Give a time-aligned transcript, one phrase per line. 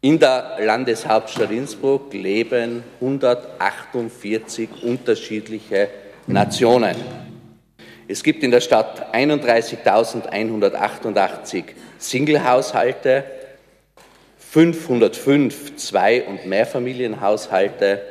[0.00, 5.90] In der Landeshauptstadt Innsbruck leben 148 unterschiedliche
[6.26, 6.96] Nationen.
[8.12, 11.64] Es gibt in der Stadt 31.188
[11.96, 13.24] Singlehaushalte,
[14.36, 18.02] 505 Zwei- und Mehrfamilienhaushalte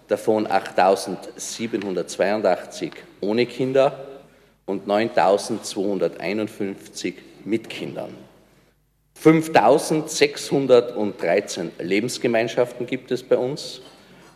[0.08, 4.07] davon 8.782 ohne Kinder
[4.68, 8.14] und 9.251 mit Kindern.
[9.20, 13.80] 5.613 Lebensgemeinschaften gibt es bei uns,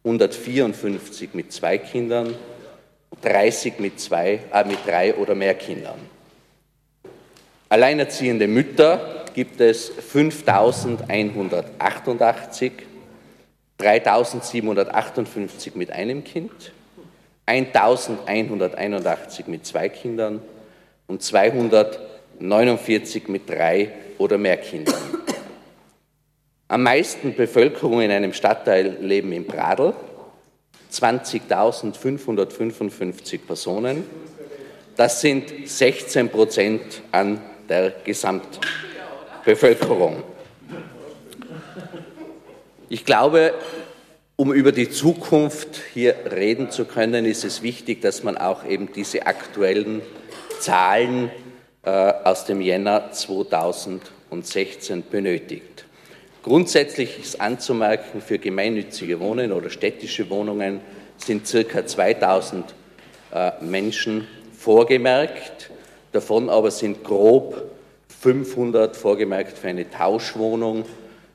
[0.05, 2.34] 154 mit zwei Kindern,
[3.22, 5.98] 30 mit, zwei, äh, mit drei oder mehr Kindern.
[7.70, 12.72] Alleinerziehende Mütter gibt es 5188,
[13.78, 16.72] 3758 mit einem Kind,
[17.46, 20.42] 1181 mit zwei Kindern
[21.07, 25.23] und 249 mit drei oder mehr Kindern.
[26.67, 29.92] Am meisten Bevölkerung in einem Stadtteil leben in Pradl,
[30.91, 34.07] 20.555 Personen.
[34.97, 40.23] Das sind 16 Prozent an der Gesamtbevölkerung.
[42.89, 43.52] Ich glaube,
[44.36, 48.91] um über die Zukunft hier reden zu können, ist es wichtig, dass man auch eben
[48.91, 50.01] diese aktuellen
[50.61, 51.31] Zahlen
[51.83, 55.83] äh, aus dem Jänner 2016 benötigt.
[56.44, 60.80] Grundsätzlich ist anzumerken, für gemeinnützige Wohnungen oder städtische Wohnungen
[61.16, 62.66] sind circa 2000
[63.32, 65.70] äh, Menschen vorgemerkt.
[66.12, 67.62] Davon aber sind grob
[68.20, 70.84] 500 vorgemerkt für eine Tauschwohnung,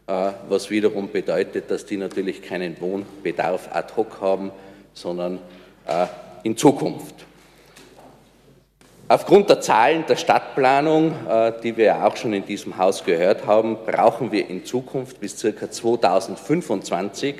[0.06, 4.52] äh, was wiederum bedeutet, dass die natürlich keinen Wohnbedarf ad hoc haben,
[4.94, 5.40] sondern
[5.88, 6.06] äh,
[6.44, 7.26] in Zukunft.
[9.12, 13.80] Aufgrund der Zahlen der Stadtplanung, äh, die wir auch schon in diesem Haus gehört haben,
[13.84, 15.72] brauchen wir in Zukunft bis ca.
[15.72, 17.38] 2025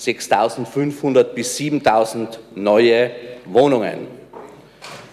[0.00, 3.10] 6.500 bis 7.000 neue
[3.44, 4.06] Wohnungen.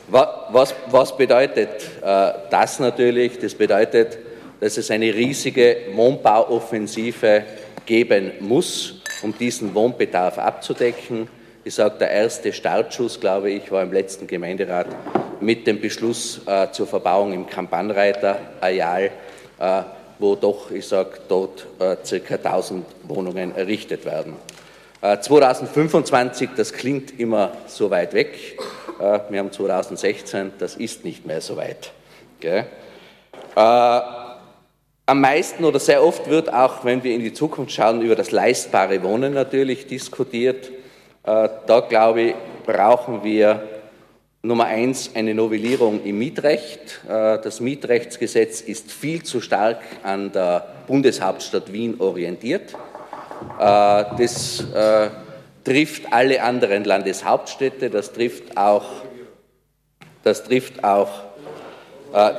[0.08, 3.38] Was, was bedeutet äh, das natürlich?
[3.40, 4.18] Das bedeutet,
[4.62, 7.44] dass es eine riesige Wohnbauoffensive
[7.86, 11.28] geben muss, um diesen Wohnbedarf abzudecken.
[11.68, 14.86] Ich sage, der erste Startschuss, glaube ich, war im letzten Gemeinderat
[15.42, 19.10] mit dem Beschluss äh, zur Verbauung im Kampanreiter-Areal,
[19.58, 19.82] äh,
[20.20, 22.36] wo doch, ich sage, dort äh, ca.
[22.36, 24.36] 1000 Wohnungen errichtet werden.
[25.02, 28.60] 2025, äh, das klingt immer so weit weg.
[29.00, 31.94] Äh, wir haben 2016, das ist nicht mehr so weit.
[32.42, 32.68] Gell?
[33.56, 34.00] Äh,
[35.08, 38.30] am meisten oder sehr oft wird auch, wenn wir in die Zukunft schauen, über das
[38.30, 40.70] leistbare Wohnen natürlich diskutiert.
[41.26, 43.64] Äh, da glaube ich, brauchen wir
[44.44, 47.02] Nummer eins eine Novellierung im Mietrecht.
[47.08, 52.76] Äh, das Mietrechtsgesetz ist viel zu stark an der Bundeshauptstadt Wien orientiert.
[53.60, 54.64] Äh, das
[55.64, 58.86] trifft alle anderen Landeshauptstädte, das trifft auch,
[60.24, 61.10] das trifft auch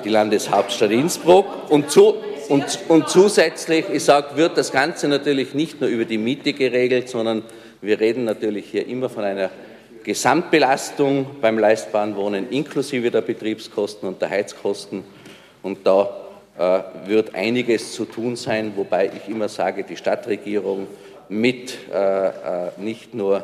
[0.04, 1.68] die Landeshauptstadt Innsbruck.
[1.68, 2.14] Und, zu,
[2.48, 7.08] und, und zusätzlich, ich sage, wird das Ganze natürlich nicht nur über die Miete geregelt,
[7.08, 7.42] sondern
[7.80, 9.50] wir reden natürlich hier immer von einer
[10.04, 15.04] Gesamtbelastung beim leistbaren Wohnen inklusive der Betriebskosten und der Heizkosten.
[15.62, 16.08] Und da
[16.56, 20.86] äh, wird einiges zu tun sein, wobei ich immer sage, die Stadtregierung
[21.28, 22.30] mit äh, äh,
[22.78, 23.38] nicht nur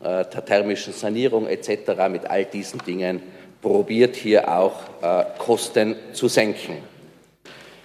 [0.00, 3.22] äh, der thermischen Sanierung etc., mit all diesen Dingen
[3.62, 6.78] probiert hier auch äh, Kosten zu senken.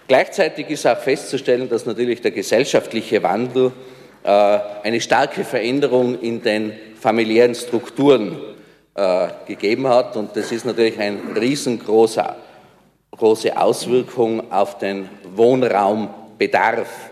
[0.08, 3.72] Gleichzeitig ist auch festzustellen, dass natürlich der gesellschaftliche Wandel
[4.28, 8.38] eine starke Veränderung in den familiären Strukturen
[8.96, 10.16] äh, gegeben hat.
[10.16, 12.24] Und das ist natürlich eine riesengroße
[13.18, 17.10] große Auswirkung auf den Wohnraumbedarf.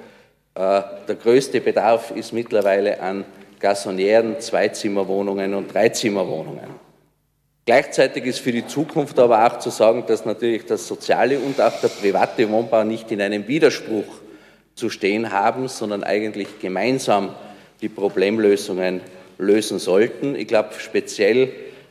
[0.56, 3.25] Äh, der größte Bedarf ist mittlerweile an
[3.59, 6.83] Gasonieren, Zweizimmerwohnungen und Dreizimmerwohnungen.
[7.66, 11.80] Gleichzeitig ist für die Zukunft aber auch zu sagen, dass natürlich das soziale und auch
[11.80, 14.04] der private Wohnbau nicht in einem Widerspruch
[14.75, 17.29] zu stehen haben, sondern eigentlich gemeinsam
[17.81, 19.01] die Problemlösungen
[19.37, 20.35] lösen sollten.
[20.35, 21.49] Ich glaube, speziell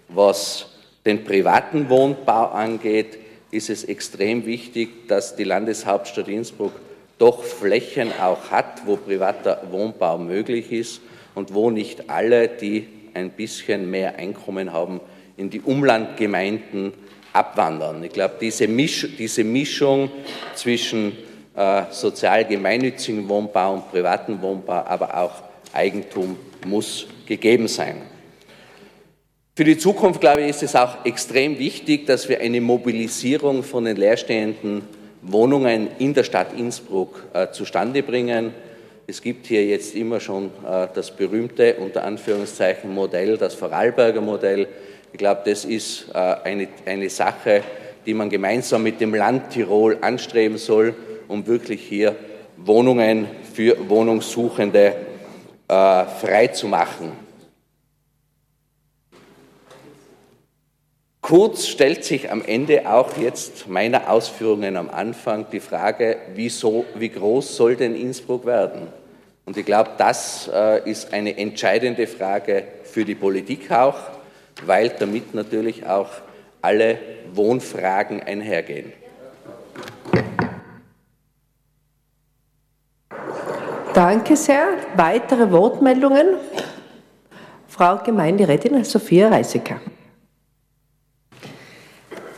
[0.09, 0.67] was
[1.05, 3.19] den privaten Wohnbau angeht,
[3.51, 6.73] ist es extrem wichtig, dass die Landeshauptstadt Innsbruck
[7.19, 11.01] doch Flächen auch hat, wo privater Wohnbau möglich ist
[11.35, 15.01] und wo nicht alle, die ein bisschen mehr Einkommen haben,
[15.37, 16.93] in die Umlandgemeinden
[17.33, 18.03] abwandern.
[18.05, 20.11] Ich glaube, diese, Misch, diese Mischung
[20.55, 21.17] zwischen
[21.91, 25.33] sozial gemeinnützigen Wohnbau und privaten Wohnbau, aber auch
[25.75, 28.03] Eigentum muss gegeben sein.
[29.55, 33.85] Für die Zukunft, glaube ich, ist es auch extrem wichtig, dass wir eine Mobilisierung von
[33.85, 34.83] den leerstehenden
[35.21, 38.55] Wohnungen in der Stadt Innsbruck äh, zustande bringen.
[39.07, 44.69] Es gibt hier jetzt immer schon äh, das berühmte, unter Anführungszeichen, Modell, das Vorarlberger Modell.
[45.13, 47.63] Ich glaube, das ist äh, eine, eine Sache,
[48.07, 50.95] die man gemeinsam mit dem Land Tirol anstreben soll,
[51.29, 52.17] um wirklich hier
[52.57, 54.95] Wohnungen für Wohnungssuchende
[55.69, 57.13] äh, frei zu machen.
[61.21, 67.09] Kurz stellt sich am Ende auch jetzt meiner Ausführungen am Anfang die Frage, wieso, wie
[67.09, 68.89] groß soll denn Innsbruck werden?
[69.45, 73.97] Und ich glaube, das äh, ist eine entscheidende Frage für die Politik auch
[74.67, 76.11] weil damit natürlich auch
[76.61, 76.99] alle
[77.33, 78.93] Wohnfragen einhergehen.
[83.95, 84.69] Danke sehr.
[84.97, 86.37] Weitere Wortmeldungen?
[87.69, 89.83] Frau Gemeinderätin Sophia Reisecker.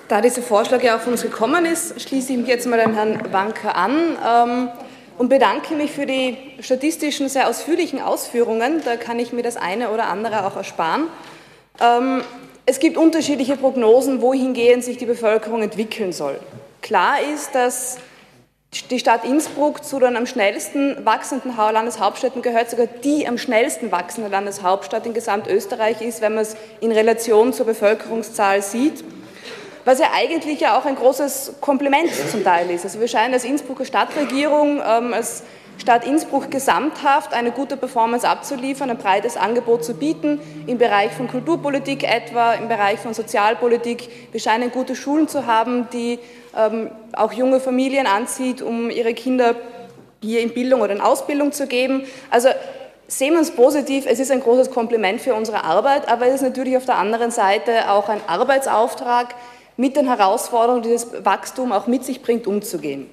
[0.08, 3.20] Da dieser Vorschlag ja von uns gekommen ist, schließe ich mich jetzt mal dem Herrn
[3.32, 4.68] Wanker an ähm,
[5.16, 8.82] und bedanke mich für die statistischen, sehr ausführlichen Ausführungen.
[8.84, 11.04] Da kann ich mir das eine oder andere auch ersparen.
[11.80, 12.22] Ähm,
[12.66, 16.40] es gibt unterschiedliche Prognosen, wohingehend sich die Bevölkerung entwickeln soll.
[16.82, 17.98] Klar ist, dass
[18.90, 24.28] die Stadt Innsbruck zu den am schnellsten wachsenden Landeshauptstädten gehört, sogar die am schnellsten wachsende
[24.28, 29.04] Landeshauptstadt in Gesamtösterreich ist, wenn man es in Relation zur Bevölkerungszahl sieht.
[29.84, 32.84] Was ja eigentlich ja auch ein großes Kompliment zum Teil ist.
[32.84, 35.42] Also wir scheinen als Innsbrucker Stadtregierung, ähm, als
[35.78, 41.28] Stadt Innsbruck gesamthaft eine gute Performance abzuliefern, ein breites Angebot zu bieten, im Bereich von
[41.28, 44.08] Kulturpolitik etwa, im Bereich von Sozialpolitik.
[44.32, 46.18] Wir scheinen gute Schulen zu haben, die
[46.56, 49.56] ähm, auch junge Familien anzieht, um ihre Kinder
[50.22, 52.04] hier in Bildung oder in Ausbildung zu geben.
[52.30, 52.48] Also
[53.06, 56.42] sehen wir uns positiv, es ist ein großes Kompliment für unsere Arbeit, aber es ist
[56.42, 59.34] natürlich auf der anderen Seite auch ein Arbeitsauftrag,
[59.76, 63.08] mit den Herausforderungen, die das Wachstum auch mit sich bringt, umzugehen.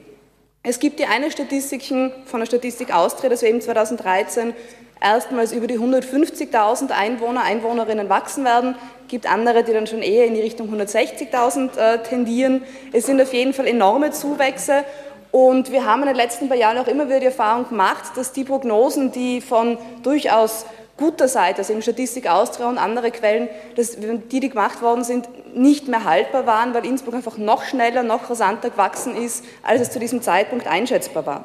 [0.63, 1.81] Es gibt die eine Statistik
[2.25, 4.53] von der Statistik Austria, dass wir eben 2013
[5.01, 8.75] erstmals über die 150.000 Einwohner, Einwohnerinnen wachsen werden.
[9.05, 12.61] Es gibt andere, die dann schon eher in die Richtung 160.000 äh, tendieren.
[12.93, 14.83] Es sind auf jeden Fall enorme Zuwächse.
[15.31, 18.31] Und wir haben in den letzten paar Jahren auch immer wieder die Erfahrung gemacht, dass
[18.31, 20.67] die Prognosen, die von durchaus
[21.01, 25.27] guter Seite, also eben Statistik Austria und andere Quellen, dass die, die gemacht worden sind,
[25.55, 29.91] nicht mehr haltbar waren, weil Innsbruck einfach noch schneller, noch rasanter gewachsen ist, als es
[29.91, 31.43] zu diesem Zeitpunkt einschätzbar war.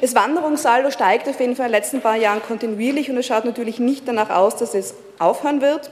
[0.00, 3.44] Das Wanderungssaldo steigt auf jeden Fall in den letzten paar Jahren kontinuierlich und es schaut
[3.44, 5.90] natürlich nicht danach aus, dass es aufhören wird.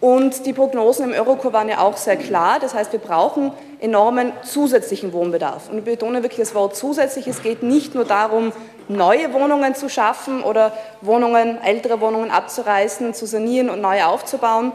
[0.00, 2.58] Und die Prognosen im Eurocore waren ja auch sehr klar.
[2.60, 5.70] Das heißt, wir brauchen enormen zusätzlichen Wohnbedarf.
[5.70, 7.26] Und ich betone wirklich das Wort zusätzlich.
[7.26, 8.52] Es geht nicht nur darum,
[8.88, 14.72] neue Wohnungen zu schaffen oder Wohnungen, ältere Wohnungen abzureißen, zu sanieren und neue aufzubauen,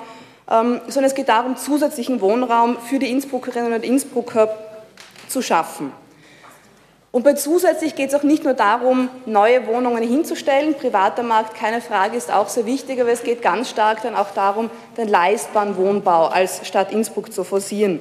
[0.50, 4.50] ähm, sondern es geht darum, zusätzlichen Wohnraum für die Innsbruckerinnen und Innsbrucker
[5.28, 5.92] zu schaffen.
[7.12, 10.76] Und bei zusätzlich geht es auch nicht nur darum, neue Wohnungen hinzustellen.
[10.76, 14.32] Privater Markt, keine Frage, ist auch sehr wichtig, aber es geht ganz stark dann auch
[14.32, 18.00] darum, den leistbaren Wohnbau als Stadt Innsbruck zu forcieren.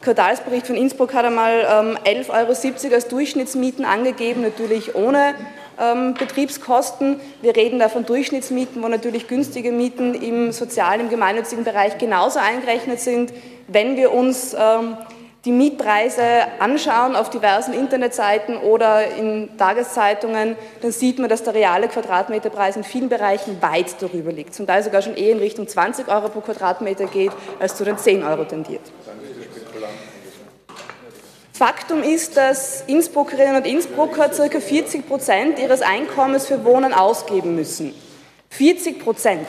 [0.00, 5.34] Quartalsbericht von Innsbruck hat einmal ähm, 11,70 Euro als Durchschnittsmieten angegeben, natürlich ohne
[5.80, 7.20] ähm, Betriebskosten.
[7.42, 12.38] Wir reden da von Durchschnittsmieten, wo natürlich günstige Mieten im sozialen, im gemeinnützigen Bereich genauso
[12.38, 13.32] eingerechnet sind.
[13.66, 14.96] Wenn wir uns ähm,
[15.44, 16.22] die Mietpreise
[16.60, 22.84] anschauen auf diversen Internetseiten oder in Tageszeitungen, dann sieht man, dass der reale Quadratmeterpreis in
[22.84, 24.54] vielen Bereichen weit darüber liegt.
[24.54, 27.98] Zum Teil sogar schon eher in Richtung 20 Euro pro Quadratmeter geht, als zu den
[27.98, 28.82] 10 Euro tendiert.
[31.58, 34.60] Faktum ist, dass Innsbruckerinnen und Innsbrucker ca.
[34.60, 37.92] 40 Prozent ihres Einkommens für Wohnen ausgeben müssen.
[38.50, 39.48] 40 Prozent.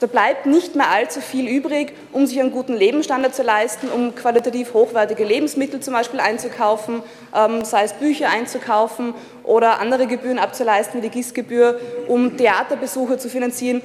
[0.00, 4.14] Da bleibt nicht mehr allzu viel übrig, um sich einen guten Lebensstandard zu leisten, um
[4.14, 7.02] qualitativ hochwertige Lebensmittel zum Beispiel einzukaufen,
[7.36, 9.12] ähm, sei es Bücher einzukaufen
[9.44, 11.78] oder andere Gebühren abzuleisten, wie die GIS-Gebühr,
[12.08, 13.82] um Theaterbesuche zu finanzieren.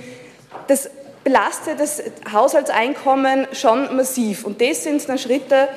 [0.67, 0.89] Das
[1.25, 4.45] belastet das Haushaltseinkommen schon massiv.
[4.45, 5.67] Und das sind dann Schritte,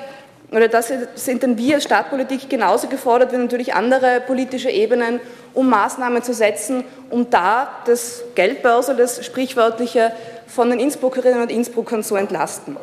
[0.52, 5.20] oder das sind dann wir als Stadtpolitik genauso gefordert wie natürlich andere politische Ebenen,
[5.54, 10.12] um Maßnahmen zu setzen, um da das Geldbörse, das Sprichwörtliche,
[10.46, 12.76] von den Innsbruckerinnen und Innsbruckern zu entlasten.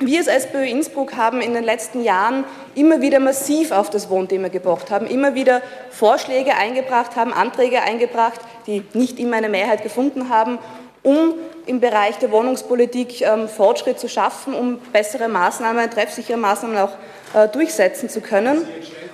[0.00, 4.48] Wir als SPÖ Innsbruck haben in den letzten Jahren immer wieder massiv auf das Wohnthema
[4.48, 10.28] gepocht, haben immer wieder Vorschläge eingebracht, haben Anträge eingebracht, die nicht immer eine Mehrheit gefunden
[10.28, 10.58] haben,
[11.08, 11.32] um
[11.64, 16.92] im Bereich der Wohnungspolitik ähm, Fortschritt zu schaffen, um bessere Maßnahmen, treffsichere Maßnahmen auch
[17.34, 18.66] äh, durchsetzen zu können.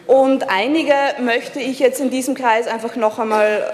[0.07, 3.73] Und einige möchte ich jetzt in diesem Kreis einfach noch einmal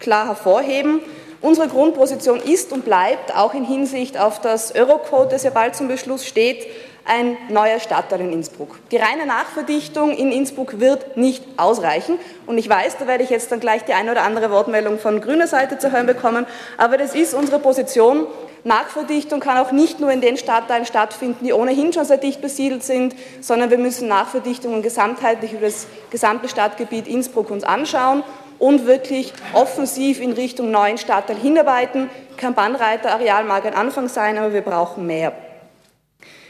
[0.00, 1.00] klar hervorheben.
[1.40, 5.88] Unsere Grundposition ist und bleibt auch in Hinsicht auf das Eurocode, das ja bald zum
[5.88, 6.66] Beschluss steht,
[7.04, 8.78] ein neuer Stadtteil in Innsbruck.
[8.90, 12.18] Die reine Nachverdichtung in Innsbruck wird nicht ausreichen.
[12.46, 15.20] Und ich weiß, da werde ich jetzt dann gleich die eine oder andere Wortmeldung von
[15.20, 16.46] grüner Seite zu hören bekommen,
[16.78, 18.26] aber das ist unsere Position.
[18.64, 22.84] Nachverdichtung kann auch nicht nur in den Stadtteilen stattfinden, die ohnehin schon sehr dicht besiedelt
[22.84, 28.22] sind, sondern wir müssen Nachverdichtungen gesamtheitlich über das gesamte Stadtgebiet Innsbruck uns anschauen
[28.60, 32.08] und wirklich offensiv in Richtung neuen Stadtteil hinarbeiten.
[32.36, 35.32] Kein Bannreiter-Areal mag ein Anfang sein, aber wir brauchen mehr.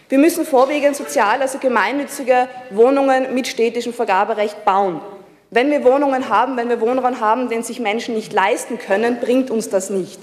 [0.08, 5.00] Wir müssen vorwiegend sozial, also gemeinnützige Wohnungen mit stätischem Vergaberecht bauen.
[5.50, 9.50] Wenn wir Wohnungen haben, wenn wir Wohnraum haben, den sich Menschen nicht leisten können, bringt
[9.50, 10.18] uns das nicht.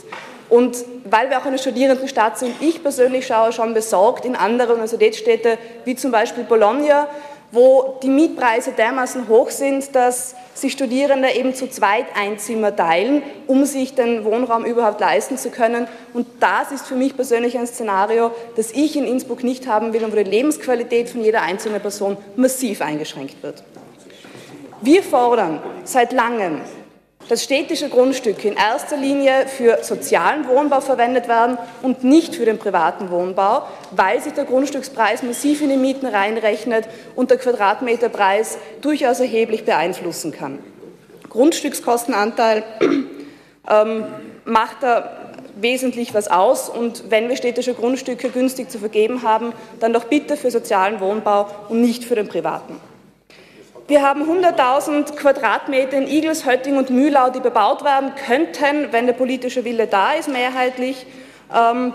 [0.50, 5.59] Und weil wir auch eine Studierendenstadt sind, ich persönlich schaue schon besorgt in andere Universitätsstädte
[5.86, 7.07] wie zum Beispiel Bologna,
[7.51, 13.23] wo die Mietpreise dermaßen hoch sind, dass sich Studierende eben zu zweit ein Zimmer teilen,
[13.47, 15.87] um sich den Wohnraum überhaupt leisten zu können.
[16.13, 20.03] Und das ist für mich persönlich ein Szenario, das ich in Innsbruck nicht haben will
[20.03, 23.63] und wo die Lebensqualität von jeder einzelnen Person massiv eingeschränkt wird.
[24.81, 26.61] Wir fordern seit langem
[27.27, 32.57] dass städtische Grundstücke in erster Linie für sozialen Wohnbau verwendet werden und nicht für den
[32.57, 39.19] privaten Wohnbau, weil sich der Grundstückspreis massiv in die Mieten reinrechnet und der Quadratmeterpreis durchaus
[39.19, 40.59] erheblich beeinflussen kann.
[41.29, 42.63] Grundstückskostenanteil
[43.69, 44.05] ähm,
[44.45, 45.15] macht da
[45.61, 50.38] wesentlich was aus und wenn wir städtische Grundstücke günstig zu vergeben haben, dann doch bitte
[50.38, 52.77] für sozialen Wohnbau und nicht für den privaten.
[53.89, 59.13] Wir haben 100.000 Quadratmeter in Igels, Hötting und Mühlau, die bebaut werden könnten, wenn der
[59.13, 61.08] politische Wille da ist, mehrheitlich.
[61.51, 61.93] Ähm,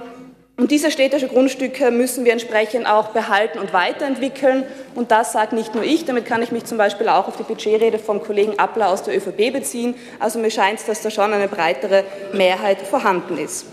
[0.56, 4.64] und diese städtische Grundstücke müssen wir entsprechend auch behalten und weiterentwickeln.
[4.96, 7.44] Und das sagt nicht nur ich, damit kann ich mich zum Beispiel auch auf die
[7.44, 9.94] Budgetrede vom Kollegen Appler aus der ÖVP beziehen.
[10.18, 13.66] Also mir scheint es, dass da schon eine breitere Mehrheit vorhanden ist.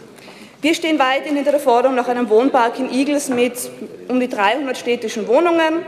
[0.62, 3.54] Wir stehen weiterhin hinter der Forderung nach einem Wohnpark in Igels mit
[4.10, 5.84] um die 300 städtischen Wohnungen.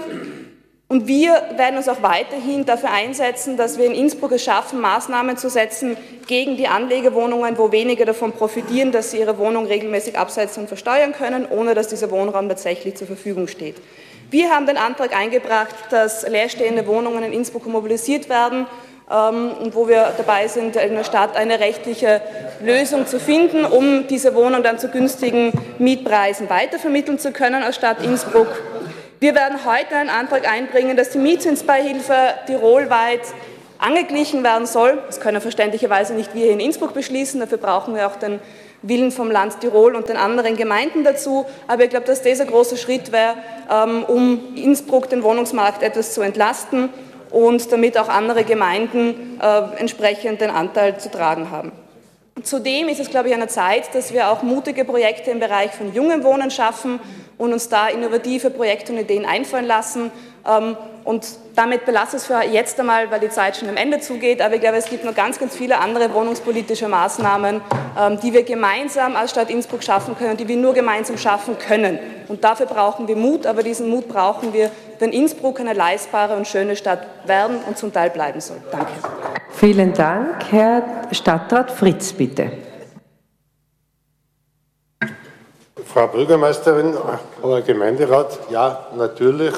[0.94, 5.38] Und wir werden uns auch weiterhin dafür einsetzen, dass wir in Innsbruck es schaffen, Maßnahmen
[5.38, 5.98] zu setzen
[6.28, 11.12] gegen die Anlegerwohnungen, wo wenige davon profitieren, dass sie ihre Wohnung regelmäßig absetzen und versteuern
[11.12, 13.78] können, ohne dass dieser Wohnraum tatsächlich zur Verfügung steht.
[14.30, 18.68] Wir haben den Antrag eingebracht, dass leerstehende Wohnungen in Innsbruck mobilisiert werden
[19.10, 22.22] ähm, und wo wir dabei sind, in der Stadt eine rechtliche
[22.62, 28.04] Lösung zu finden, um diese Wohnung dann zu günstigen Mietpreisen weitervermitteln zu können als Stadt
[28.04, 28.50] Innsbruck.
[29.24, 32.14] Wir werden heute einen Antrag einbringen, dass die Mietzinsbeihilfe
[32.46, 33.22] tirolweit
[33.78, 35.02] angeglichen werden soll.
[35.08, 38.42] Das können verständlicherweise nicht wir hier in Innsbruck beschließen, dafür brauchen wir auch den
[38.82, 41.46] Willen vom Land Tirol und den anderen Gemeinden dazu.
[41.70, 43.36] Aber ich glaube, dass das ein großer Schritt wäre,
[43.72, 46.90] ähm, um Innsbruck den Wohnungsmarkt etwas zu entlasten
[47.30, 51.72] und damit auch andere Gemeinden äh, entsprechend den Anteil zu tragen haben.
[52.44, 55.72] Zudem ist es, glaube ich, an der Zeit, dass wir auch mutige Projekte im Bereich
[55.72, 57.00] von jungem Wohnen schaffen
[57.38, 60.12] und uns da innovative Projekte und Ideen einfallen lassen.
[60.46, 64.00] Ähm, und damit belasse ich es für jetzt einmal, weil die Zeit schon am Ende
[64.00, 64.42] zugeht.
[64.42, 67.62] Aber ich glaube, es gibt noch ganz, ganz viele andere wohnungspolitische Maßnahmen,
[68.00, 71.98] ähm, die wir gemeinsam als Stadt Innsbruck schaffen können, die wir nur gemeinsam schaffen können.
[72.28, 76.48] Und dafür brauchen wir Mut, aber diesen Mut brauchen wir, wenn Innsbruck eine leistbare und
[76.48, 78.58] schöne Stadt werden und zum Teil bleiben soll.
[78.72, 78.92] Danke.
[79.52, 80.52] Vielen Dank.
[80.52, 82.52] Herr Stadtrat Fritz, bitte.
[85.86, 86.96] Frau Bürgermeisterin,
[87.44, 89.54] Herr Gemeinderat, ja, natürlich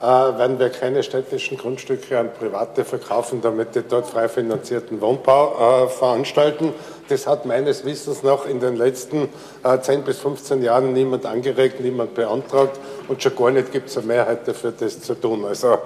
[0.00, 5.86] äh, werden wir keine städtischen Grundstücke an Private verkaufen, damit die dort frei finanzierten Wohnbau
[5.86, 6.74] äh, veranstalten.
[7.08, 9.28] Das hat meines Wissens noch in den letzten
[9.62, 13.98] äh, 10 bis 15 Jahren niemand angeregt, niemand beantragt und schon gar nicht gibt es
[13.98, 15.44] eine Mehrheit dafür, das zu tun.
[15.44, 15.78] Also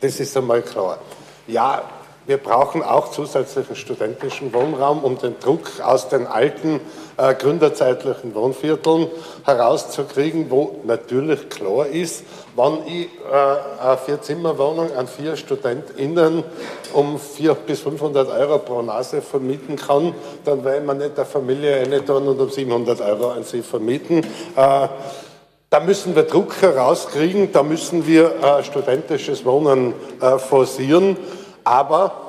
[0.00, 0.98] Das ist einmal klar.
[1.46, 1.82] Ja,
[2.26, 6.80] wir brauchen auch zusätzlichen studentischen Wohnraum, um den Druck aus den alten
[7.16, 9.06] äh, gründerzeitlichen Wohnvierteln
[9.44, 12.24] herauszukriegen, wo natürlich klar ist,
[12.56, 16.42] wenn ich äh, eine Vier-Zimmer-Wohnung an vier StudentInnen
[16.92, 21.76] um 400 bis 500 Euro pro Nase vermieten kann, dann will man nicht der Familie
[21.76, 24.18] eine tun und um 700 Euro an sie vermieten.
[24.56, 24.88] Äh,
[25.68, 31.16] da müssen wir Druck herauskriegen, da müssen wir äh, studentisches Wohnen äh, forcieren
[31.66, 32.25] aber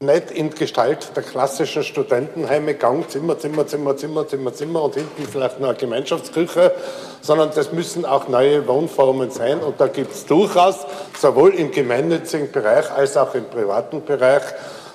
[0.00, 5.26] nicht in Gestalt der klassischen Studentenheime, Gang, Zimmer, Zimmer, Zimmer, Zimmer, Zimmer, Zimmer und hinten
[5.30, 6.72] vielleicht noch eine Gemeinschaftsküche,
[7.20, 10.86] sondern das müssen auch neue Wohnformen sein und da gibt es durchaus
[11.18, 14.42] sowohl im gemeinnützigen Bereich als auch im privaten Bereich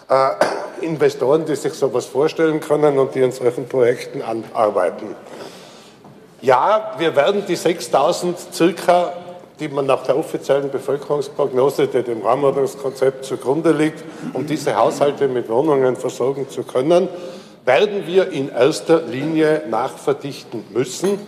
[0.09, 5.15] äh, Investoren, die sich sowas vorstellen können und die an solchen Projekten anarbeiten.
[6.41, 9.13] Ja, wir werden die 6000 circa
[9.59, 15.49] die man nach der offiziellen Bevölkerungsprognose, die dem Raumordnungskonzept zugrunde liegt, um diese Haushalte mit
[15.49, 17.07] Wohnungen versorgen zu können,
[17.65, 21.19] werden wir in erster Linie nachverdichten müssen.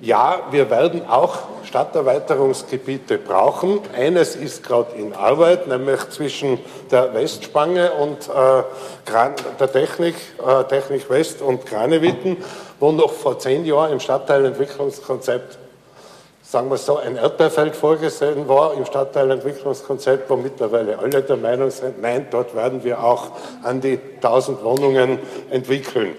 [0.00, 3.80] Ja, wir werden auch Stadterweiterungsgebiete brauchen.
[3.96, 8.62] Eines ist gerade in Arbeit, nämlich zwischen der Westspange und äh,
[9.58, 10.14] der Technik,
[10.46, 12.36] äh, Technik West und Kranewitten,
[12.78, 15.58] wo noch vor zehn Jahren im Stadtteilentwicklungskonzept
[16.50, 22.00] sagen wir so, ein Erdbeerfeld vorgesehen war im Stadtteilentwicklungskonzept, wo mittlerweile alle der Meinung sind,
[22.00, 25.18] nein, dort werden wir auch an die 1000 Wohnungen
[25.50, 26.16] entwickeln.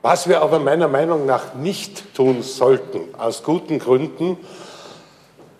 [0.00, 4.38] Was wir aber meiner Meinung nach nicht tun sollten, aus guten Gründen,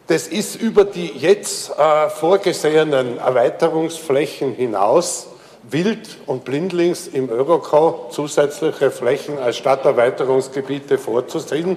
[0.06, 5.26] das ist über die jetzt äh, vorgesehenen Erweiterungsflächen hinaus
[5.70, 11.76] wild und blindlings im Euroco zusätzliche Flächen als Stadterweiterungsgebiete vorzusehen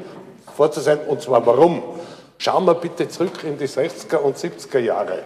[0.59, 0.99] vorzusehen.
[1.07, 1.81] Und zwar warum?
[2.37, 5.19] Schauen wir bitte zurück in die 60er und 70er Jahre.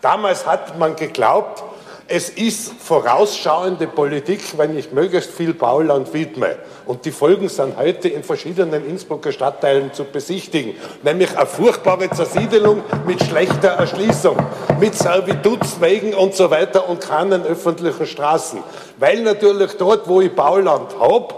[0.00, 1.62] Damals hat man geglaubt,
[2.08, 6.56] es ist vorausschauende Politik, wenn ich möglichst viel Bauland widme.
[6.86, 10.74] Und die Folgen sind heute in verschiedenen Innsbrucker Stadtteilen zu besichtigen.
[11.04, 14.36] Nämlich eine furchtbare Zersiedelung mit schlechter Erschließung,
[14.80, 18.58] mit Servitutswegen und so weiter und keinen öffentlichen Straßen.
[18.98, 21.32] Weil natürlich dort, wo ich Bauland habe,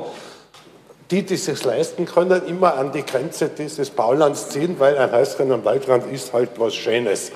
[1.12, 5.52] die, die sich leisten können, immer an die Grenze dieses Baulands ziehen, weil ein Häuschen
[5.52, 7.30] am Waldrand ist halt was Schönes.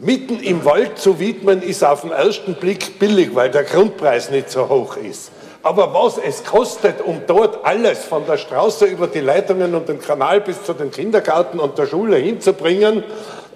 [0.00, 4.50] Mitten im Wald zu widmen, ist auf den ersten Blick billig, weil der Grundpreis nicht
[4.50, 5.30] so hoch ist.
[5.62, 10.00] Aber was es kostet, um dort alles von der Straße über die Leitungen und den
[10.00, 13.04] Kanal bis zu den Kindergarten und der Schule hinzubringen,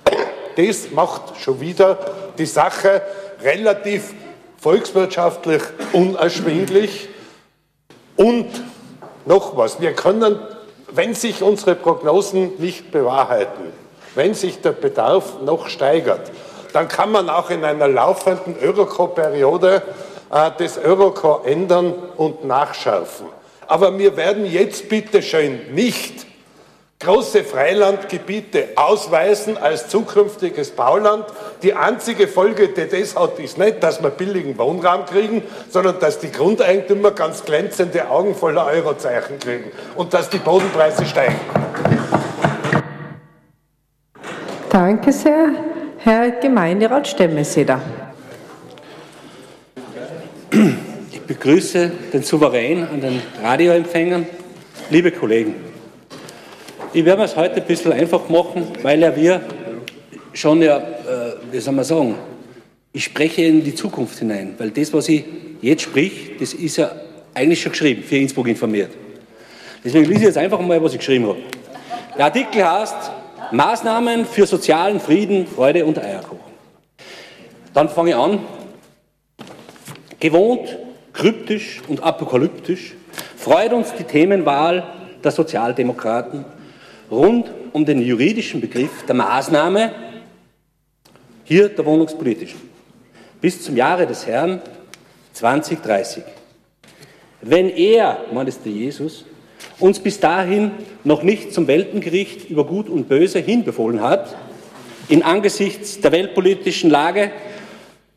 [0.56, 1.98] das macht schon wieder
[2.38, 3.02] die Sache
[3.42, 4.14] relativ
[4.60, 5.62] volkswirtschaftlich
[5.92, 7.08] unerschwinglich
[8.16, 8.46] und
[9.26, 10.38] noch was, wir können,
[10.90, 13.72] wenn sich unsere Prognosen nicht bewahrheiten,
[14.14, 16.30] wenn sich der Bedarf noch steigert,
[16.72, 19.82] dann kann man auch in einer laufenden Euroco-Periode
[20.32, 23.26] äh, das Euroco ändern und nachschärfen.
[23.66, 26.25] Aber wir werden jetzt bitte schön nicht
[27.06, 31.24] große Freilandgebiete ausweisen als zukünftiges Bauland.
[31.62, 36.18] Die einzige Folge, die das hat, ist nicht, dass wir billigen Wohnraum kriegen, sondern dass
[36.18, 41.38] die Grundeigentümer ganz glänzende Augen voller Eurozeichen kriegen und dass die Bodenpreise steigen.
[44.68, 45.50] Danke sehr.
[45.98, 47.80] Herr Gemeinderat Stemmeseder.
[51.12, 54.26] Ich begrüße den Souverän an den Radioempfängern.
[54.90, 55.54] Liebe Kollegen,
[56.96, 59.42] ich werde es heute ein bisschen einfach machen, weil ja wir
[60.32, 60.82] schon ja, äh,
[61.52, 62.14] wie soll man sagen,
[62.90, 65.22] ich spreche in die Zukunft hinein, weil das, was ich
[65.60, 66.90] jetzt sprich, das ist ja
[67.34, 68.92] eigentlich schon geschrieben, für Innsbruck informiert.
[69.84, 71.40] Deswegen lese ich jetzt einfach mal, was ich geschrieben habe.
[72.16, 73.12] Der Artikel heißt
[73.52, 76.40] Maßnahmen für sozialen Frieden, Freude und Eierkuchen.
[77.74, 78.38] Dann fange ich an.
[80.18, 80.78] Gewohnt,
[81.12, 82.94] kryptisch und apokalyptisch
[83.36, 84.82] freut uns die Themenwahl
[85.22, 86.55] der Sozialdemokraten
[87.10, 89.92] rund um den juridischen Begriff der Maßnahme,
[91.44, 92.60] hier der wohnungspolitischen,
[93.40, 94.60] bis zum Jahre des Herrn
[95.32, 96.24] 2030.
[97.42, 99.24] Wenn er, meint es der Jesus,
[99.78, 100.72] uns bis dahin
[101.04, 104.34] noch nicht zum Weltengericht über Gut und Böse hinbefohlen hat,
[105.08, 107.30] in angesichts der weltpolitischen Lage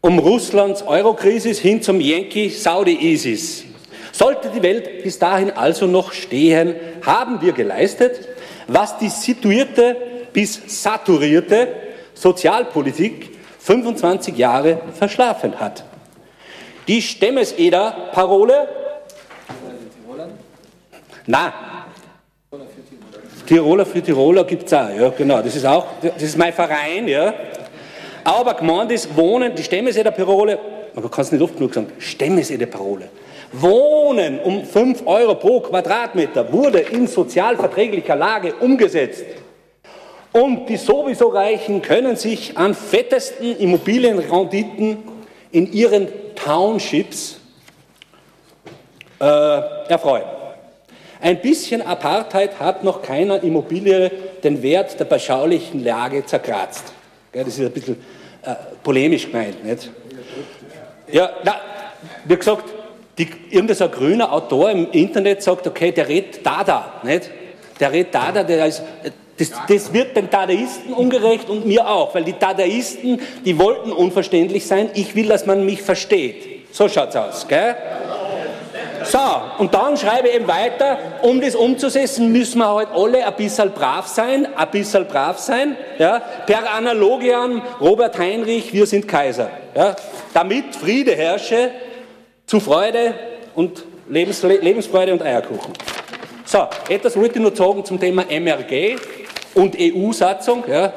[0.02, 3.66] um Russlands Eurokrise hin zum Yankee-Saudi-ISIS.
[4.14, 6.76] Sollte die Welt bis dahin also noch stehen,
[7.06, 8.28] haben wir geleistet,
[8.74, 9.96] was die situierte
[10.32, 11.68] bis saturierte
[12.14, 13.30] Sozialpolitik
[13.60, 15.84] 25 Jahre verschlafen hat.
[16.88, 18.68] Die Stemmeseder-Parole?
[21.26, 21.54] Na,
[23.50, 25.42] Tiroler für Tiroler gibt es auch, ja, genau.
[25.42, 27.34] Das ist auch, das ist mein Verein, ja.
[28.24, 30.60] aber gemeint ist, Wohnen, die Stämmeseder-Parole,
[30.94, 33.10] man kann es nicht oft genug sagen, Stämmeseder-Parole.
[33.52, 39.26] Wohnen um 5 Euro pro Quadratmeter wurde in sozialverträglicher Lage umgesetzt.
[40.32, 44.98] Und die sowieso Reichen können sich an fettesten Immobilienrenditen
[45.52, 47.40] in ihren Townships
[49.20, 50.26] äh, erfreuen.
[51.22, 54.10] Ein bisschen Apartheid hat noch keiner Immobilie
[54.44, 56.94] den Wert der beschaulichen Lage zerkratzt.
[57.34, 57.98] Das ist ein bisschen
[58.44, 59.64] äh, polemisch gemeint.
[59.66, 59.92] Nicht?
[61.12, 61.56] Ja, na,
[62.24, 62.66] wie gesagt,
[63.20, 67.30] die, irgendein grüner Autor im Internet sagt, okay, der redet Dada, nicht?
[67.80, 68.82] Der redet Dada, der ist,
[69.38, 74.66] das, das, wird den Dadaisten ungerecht und mir auch, weil die Dadaisten, die wollten unverständlich
[74.66, 74.90] sein.
[74.96, 76.74] Ich will, dass man mich versteht.
[76.74, 77.76] So schaut's aus, gell?
[79.06, 79.20] So,
[79.58, 83.72] und dann schreibe ich eben weiter, um das umzusetzen, müssen wir halt alle ein bisschen
[83.72, 86.22] brav sein, ein bisschen brav sein, ja?
[86.46, 89.96] Per Analogie an Robert Heinrich, wir sind Kaiser, ja?
[90.34, 91.72] Damit Friede herrsche,
[92.50, 93.14] zu Freude
[93.54, 95.72] und Lebens, Lebensfreude und Eierkuchen.
[96.46, 98.98] So, etwas wollte ich noch sagen zum Thema MRG
[99.54, 100.64] und EU-Satzung.
[100.68, 100.92] Ja.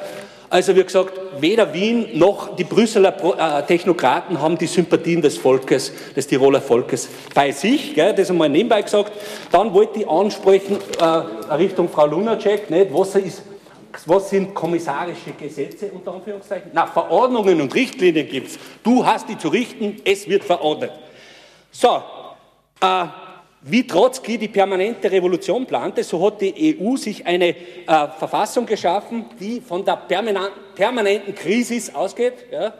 [0.48, 5.92] Also wie gesagt, weder Wien noch die Brüsseler äh, Technokraten haben die Sympathien des Volkes,
[6.16, 7.94] des Tiroler Volkes bei sich.
[7.94, 9.12] Gell, das einmal nebenbei gesagt.
[9.50, 13.42] Dann wollte ich ansprechen äh, Richtung Frau Lunacek, nicht, was, ist,
[14.06, 16.70] was sind kommissarische Gesetze unter Anführungszeichen?
[16.72, 18.58] Na, Verordnungen und Richtlinien gibt es.
[18.82, 20.92] Du hast die zu richten, es wird verordnet.
[21.72, 22.02] So,
[22.80, 23.06] äh,
[23.62, 27.54] wie Trotzki die permanente Revolution plante, so hat die EU sich eine äh,
[27.86, 29.96] Verfassung geschaffen, die von der
[30.74, 32.74] permanenten Krise ausgeht, ja?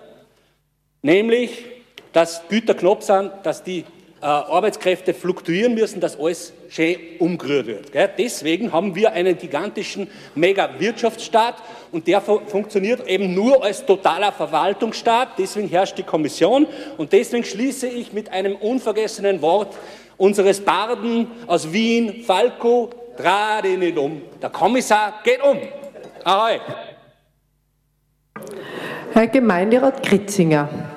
[1.00, 1.64] nämlich,
[2.12, 3.84] dass Güter knapp sind, dass die
[4.22, 8.18] Arbeitskräfte fluktuieren müssen, dass alles schön umgerührt wird.
[8.18, 11.56] Deswegen haben wir einen gigantischen Mega-Wirtschaftsstaat
[11.90, 15.30] und der fu funktioniert eben nur als totaler Verwaltungsstaat.
[15.38, 16.66] Deswegen herrscht die Kommission
[16.98, 19.74] und deswegen schließe ich mit einem unvergessenen Wort
[20.16, 24.22] unseres Barden aus Wien, Falco, trade nicht um.
[24.40, 25.58] Der Kommissar geht um.
[26.22, 26.60] Ahoi.
[29.12, 30.91] Herr Gemeinderat Kritzinger.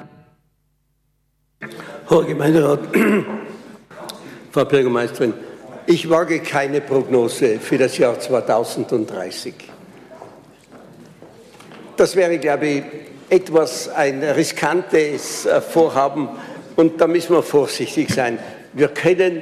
[2.08, 2.80] Herr Gemeinderat,
[4.52, 5.34] Frau Bürgermeisterin,
[5.88, 9.54] ich wage keine Prognose für das Jahr 2030.
[11.98, 12.84] Das wäre, glaube ich,
[13.30, 16.30] etwas ein riskantes äh, Vorhaben
[16.76, 18.40] und da müssen wir vorsichtig sein
[18.76, 19.42] wir können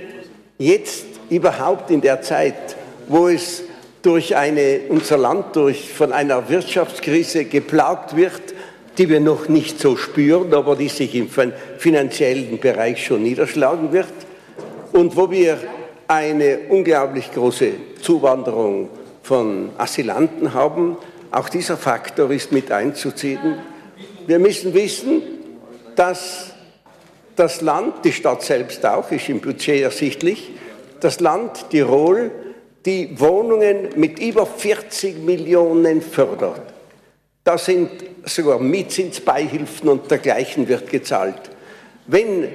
[0.59, 2.75] jetzt überhaupt in der Zeit,
[3.07, 3.63] wo es
[4.03, 8.53] durch eine, unser Land durch, von einer Wirtschaftskrise geplagt wird,
[8.97, 11.29] die wir noch nicht so spüren, aber die sich im
[11.77, 14.07] finanziellen Bereich schon niederschlagen wird,
[14.91, 15.57] und wo wir
[16.07, 18.89] eine unglaublich große Zuwanderung
[19.23, 20.97] von Asylanten haben.
[21.31, 23.55] Auch dieser Faktor ist mit einzuziehen.
[24.27, 25.21] Wir müssen wissen,
[25.95, 26.51] dass
[27.35, 30.51] das Land, die Stadt selbst auch, ist im Budget ersichtlich,
[30.99, 32.31] das Land Tirol
[32.85, 36.72] die Wohnungen mit über 40 Millionen fördert.
[37.43, 37.89] Da sind
[38.25, 41.51] sogar Mietzinsbeihilfen und dergleichen wird gezahlt.
[42.07, 42.47] Wenn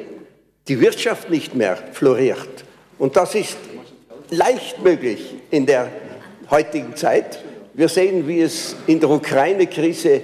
[0.67, 2.65] die Wirtschaft nicht mehr floriert,
[2.99, 3.59] und das ist
[4.31, 5.91] leicht möglich in der
[6.51, 7.43] heutigen Zeit,
[7.75, 10.23] wir sehen, wie es in der Ukraine-Krise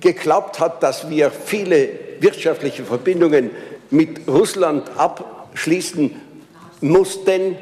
[0.00, 1.90] geklappt hat, dass wir viele
[2.20, 3.50] wirtschaftliche Verbindungen
[3.90, 6.14] mit Russland abschließen
[6.80, 7.56] mussten,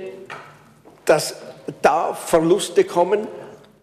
[1.05, 1.37] dass
[1.83, 3.27] da Verluste kommen.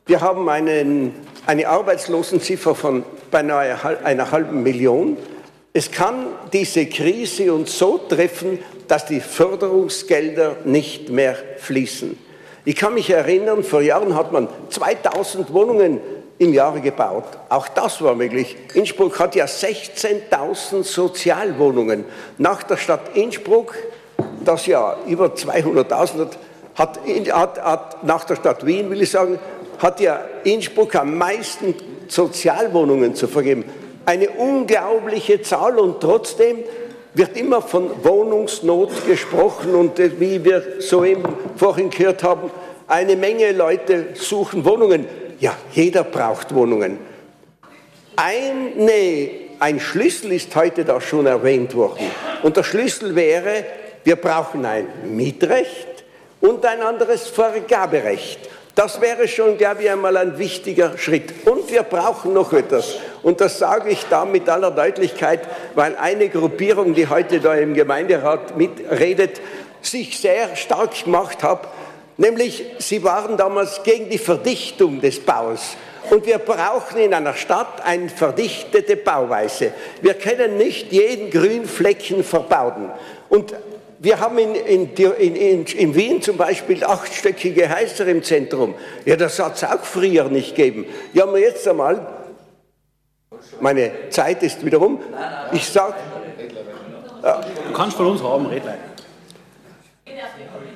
[0.05, 1.13] Wir haben einen,
[1.45, 5.17] eine Arbeitslosenziffer von beinahe einer halben Million.
[5.73, 12.17] Es kann diese Krise uns so treffen, dass die Förderungsgelder nicht mehr fließen.
[12.65, 15.99] Ich kann mich erinnern, vor Jahren hat man 2000 Wohnungen
[16.37, 17.25] im Jahre gebaut.
[17.49, 18.55] Auch das war möglich.
[18.73, 22.05] Innsbruck hat ja 16.000 Sozialwohnungen.
[22.37, 23.75] Nach der Stadt Innsbruck,
[24.45, 26.27] das ja über 200.000
[26.75, 26.99] hat,
[27.31, 29.39] hat, hat, nach der Stadt Wien, will ich sagen,
[29.79, 31.75] hat ja Innsbruck am meisten
[32.07, 33.65] Sozialwohnungen zu vergeben.
[34.05, 36.59] Eine unglaubliche Zahl und trotzdem
[37.13, 41.23] wird immer von Wohnungsnot gesprochen und äh, wie wir soeben
[41.55, 42.51] vorhin gehört haben,
[42.87, 45.05] eine Menge Leute suchen Wohnungen.
[45.39, 46.97] Ja, jeder braucht Wohnungen.
[48.15, 52.11] Eine, ein Schlüssel ist heute da schon erwähnt worden.
[52.43, 53.65] Und der Schlüssel wäre,
[54.03, 56.03] wir brauchen ein Mietrecht
[56.41, 58.39] und ein anderes Vergaberecht.
[58.75, 61.45] Das wäre schon, glaube ich, einmal ein wichtiger Schritt.
[61.45, 62.95] Und wir brauchen noch etwas.
[63.21, 65.41] Und das sage ich da mit aller Deutlichkeit,
[65.75, 69.41] weil eine Gruppierung, die heute da im Gemeinderat mitredet,
[69.81, 71.67] sich sehr stark gemacht hat
[72.17, 75.75] Nämlich, sie waren damals gegen die Verdichtung des Baus.
[76.09, 79.71] Und wir brauchen in einer Stadt eine verdichtete Bauweise.
[80.01, 82.91] Wir können nicht jeden Grünflecken verbauen.
[83.29, 83.55] Und
[84.03, 88.75] wir haben in, in, in, in, Wien zum Beispiel achtstöckige Häuser im Zentrum.
[89.05, 90.85] Ja, das hat es auch früher nicht gegeben.
[91.13, 92.05] Ja, aber jetzt einmal,
[93.61, 94.99] meine Zeit ist wiederum,
[95.53, 95.95] ich sage...
[97.21, 98.63] Du kannst von uns haben, red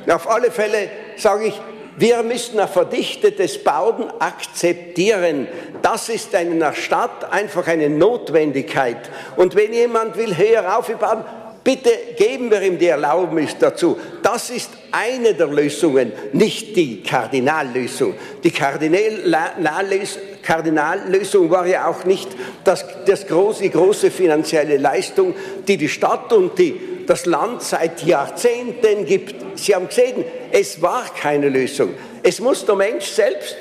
[0.10, 1.62] Auf alle Fälle sage ich,
[1.98, 5.50] wir müssen ein verdichtetes Bauen akzeptieren.
[5.82, 9.10] Das ist in einer Stadt einfach eine Notwendigkeit.
[9.36, 11.26] Und wenn jemand will höher aufbauen,
[11.68, 13.98] bitte geben wir ihm die Erlaubnis dazu.
[14.24, 18.14] Das ist eine der Lösungen, nicht die Kardinallösung.
[18.42, 22.30] Die Kardinallösung war ja auch nicht
[22.64, 25.36] das, das große, die große finanzielle Leistung,
[25.68, 29.60] die die Stadt und die das Land seit Jahrzehnten gibt.
[29.60, 31.96] Sie haben gesehen, es war keine Lösung.
[32.24, 33.58] Es muss der Mensch selbst,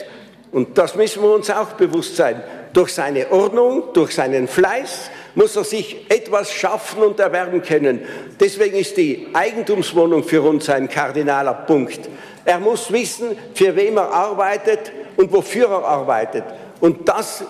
[0.52, 2.40] und das müssen wir uns auch bewusst sein,
[2.72, 8.00] durch seine Ordnung, durch seinen Fleiß, muss er sich etwas schaffen und erwerben können.
[8.40, 12.00] Deswegen ist die Eigentumswohnung für uns ein kardinaler Punkt.
[12.44, 16.44] Er muss wissen, für wem er arbeitet und wofür er arbeitet.
[16.80, 17.44] Und das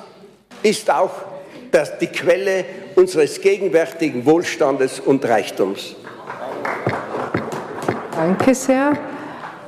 [0.62, 1.12] ist auch
[1.70, 2.64] das, die Quelle
[2.96, 5.94] unseres gegenwärtigen Wohlstandes und Reichtums.
[8.11, 8.99] Danke sehr.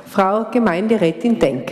[0.07, 1.71] Frau Gemeinderätin Denk.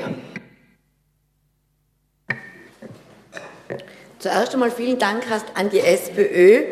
[4.20, 6.64] Zuerst einmal vielen Dank an die SPÖ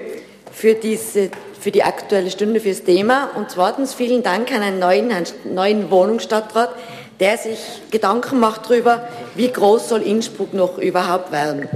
[0.51, 1.29] für, diese,
[1.60, 6.71] für die Aktuelle Stunde fürs Thema und zweitens vielen Dank an einen neuen, neuen Wohnungsstadtrat,
[7.19, 7.60] der sich
[7.91, 11.69] Gedanken macht darüber, wie groß soll Innsbruck noch überhaupt werden.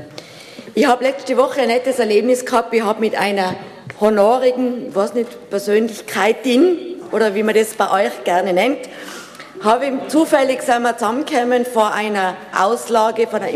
[0.73, 2.73] Ich habe letzte Woche ein nettes Erlebnis gehabt.
[2.73, 3.53] Ich habe mit einer
[4.01, 8.79] honorigen, ich weiß nicht, Persönlichkeitin oder wie man das bei euch gerne nennt,
[9.63, 13.51] habe zufällig sind wir zusammengekommen vor einer Auslage, von einer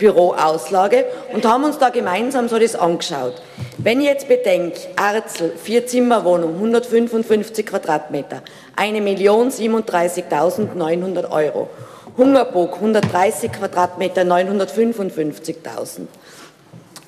[0.00, 3.34] Immobilienbüroauslage und haben uns da gemeinsam so das angeschaut.
[3.78, 8.42] Wenn ich jetzt bedenke, Arzel, vier Zimmerwohnung, 155 Quadratmeter,
[8.76, 11.68] 1.037.900 Euro.
[12.16, 16.06] Hungerburg 130 Quadratmeter 955.000.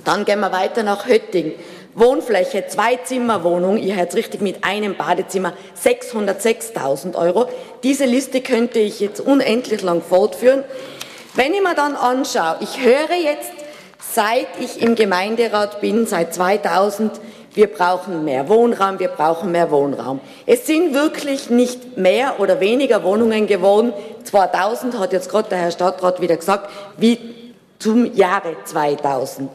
[0.05, 1.53] Dann gehen wir weiter nach Hötting.
[1.95, 5.53] Wohnfläche, zwei Zimmerwohnung, ihr hört richtig mit einem Badezimmer,
[5.83, 7.51] 606.000 Euro.
[7.83, 10.65] Diese Liste könnte ich jetzt unendlich lang fortführen.
[11.35, 13.53] Wenn ich mir dann anschaue, ich höre jetzt,
[13.99, 17.11] seit ich im Gemeinderat bin, seit 2000,
[17.55, 20.21] wir brauchen mehr Wohnraum, wir brauchen mehr Wohnraum.
[20.45, 23.95] Es sind wirklich nicht mehr oder weniger Wohnungen geworden.
[24.25, 26.69] 2000 hat jetzt gerade der Herr Stadtrat wieder gesagt,
[26.99, 29.51] wie zum Jahre 2000.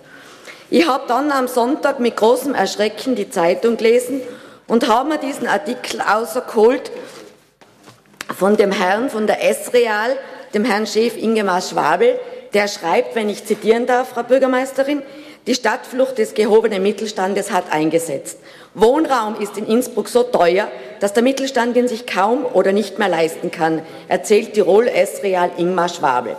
[0.72, 4.22] Ich habe dann am Sonntag mit großem Erschrecken die Zeitung gelesen
[4.68, 6.92] und habe mir diesen Artikel auserkohlt
[8.36, 10.18] von dem Herrn von der S-Real,
[10.58, 12.20] dem Herrn Chef Ingemar Schwabel,
[12.56, 15.04] der schreibt, wenn ich zitieren darf, Frau Bürgermeisterin,
[15.46, 18.40] die Stadtflucht des gehobenen Mittelstandes hat eingesetzt.
[18.74, 20.68] Wohnraum ist in Innsbruck so teuer,
[21.00, 25.90] dass der Mittelstand ihn sich kaum oder nicht mehr leisten kann, erzählt Tirol S-Real Ingmar
[25.90, 26.36] Schwabe.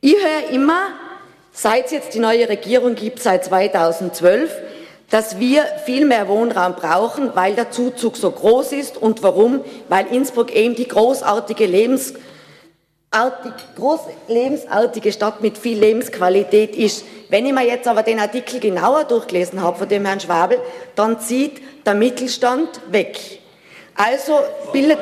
[0.00, 0.88] Ich höre immer,
[1.52, 4.50] seit es jetzt die neue Regierung gibt, seit 2012,
[5.08, 8.96] dass wir viel mehr Wohnraum brauchen, weil der Zuzug so groß ist.
[8.96, 9.60] Und warum?
[9.88, 12.14] Weil Innsbruck eben die großartige Lebens
[13.76, 17.04] groß lebensartige Stadt mit viel Lebensqualität ist.
[17.28, 20.58] Wenn ich mir jetzt aber den Artikel genauer durchgelesen habe von dem Herrn Schwabel,
[20.94, 23.18] dann zieht der Mittelstand weg.
[23.94, 24.40] Also
[24.72, 24.98] bildet.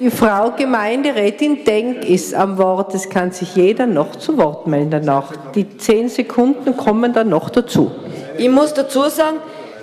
[0.00, 2.94] Die Frau Gemeinderätin Denk ist am Wort.
[2.94, 5.32] Es kann sich jeder noch zu Wort melden danach.
[5.54, 7.90] Die zehn Sekunden kommen dann noch dazu.
[8.36, 9.38] Ich muss dazu sagen,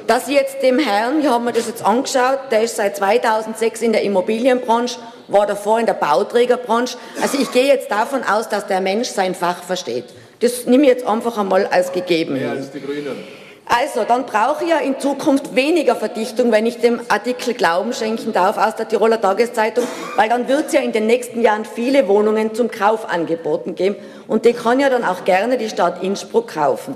[0.08, 3.92] dass jetzt dem Herrn, ich habe mir das jetzt angeschaut, der ist seit 2006 in
[3.92, 6.98] der Immobilienbranche war davor in der Bauträgerbranche.
[7.22, 10.06] Also ich gehe jetzt davon aus, dass der Mensch sein Fach versteht.
[10.40, 12.50] Das nehme ich jetzt einfach einmal als gegeben hin.
[12.50, 13.16] Als die Grünen.
[13.68, 18.32] Also, dann brauche ich ja in Zukunft weniger Verdichtung, wenn ich dem Artikel Glauben schenken
[18.32, 22.08] darf aus der Tiroler Tageszeitung, weil dann wird es ja in den nächsten Jahren viele
[22.08, 23.96] Wohnungen zum Kauf angeboten geben
[24.28, 26.96] und die kann ja dann auch gerne die Stadt Innsbruck kaufen.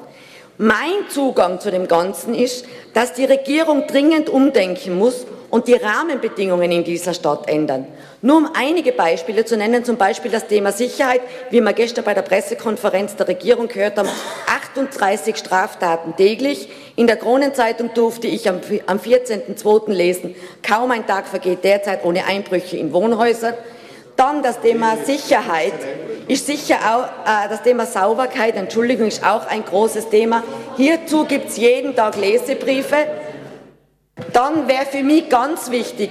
[0.61, 6.69] Mein Zugang zu dem Ganzen ist, dass die Regierung dringend umdenken muss und die Rahmenbedingungen
[6.69, 7.87] in dieser Stadt ändern.
[8.21, 12.13] Nur um einige Beispiele zu nennen, zum Beispiel das Thema Sicherheit, wie wir gestern bei
[12.13, 14.09] der Pressekonferenz der Regierung gehört haben,
[14.47, 16.67] 38 Straftaten täglich.
[16.97, 19.93] In der Kronenzeitung durfte ich am, am 14.02.
[19.93, 23.53] lesen, kaum ein Tag vergeht derzeit ohne Einbrüche in Wohnhäusern.
[24.19, 25.71] Dann das Thema Sicherheit
[26.27, 30.43] ist sicher auch, äh, das Thema Sauberkeit, Entschuldigung, ist auch ein großes Thema.
[30.75, 32.97] Hierzu gibt es jeden Tag Lesebriefe.
[34.33, 36.09] Dann wäre für mich ganz wichtig.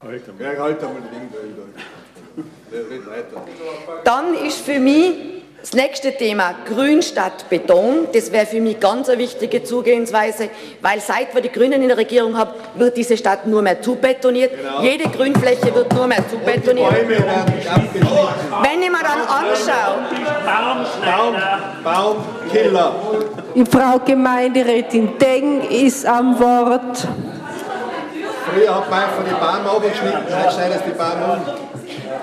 [4.04, 5.37] Dann ist für mich
[5.70, 8.08] das nächste Thema Grün statt Beton.
[8.14, 10.48] Das wäre für mich ganz eine wichtige Zugehensweise,
[10.80, 14.52] weil seit wir die Grünen in der Regierung haben, wird diese Stadt nur mehr zubetoniert.
[14.56, 14.80] Genau.
[14.80, 16.90] Jede Grünfläche wird nur mehr zubetoniert.
[16.90, 20.06] Wenn ich mir dann anschaue.
[21.04, 21.36] Baum,
[21.84, 22.94] Baumkiller.
[23.54, 27.06] Die Frau Gemeinderätin Deng ist am Wort.
[28.50, 31.67] Früher hat man einfach die Bäume abgeschnitten, jetzt schneidet die Bäume um.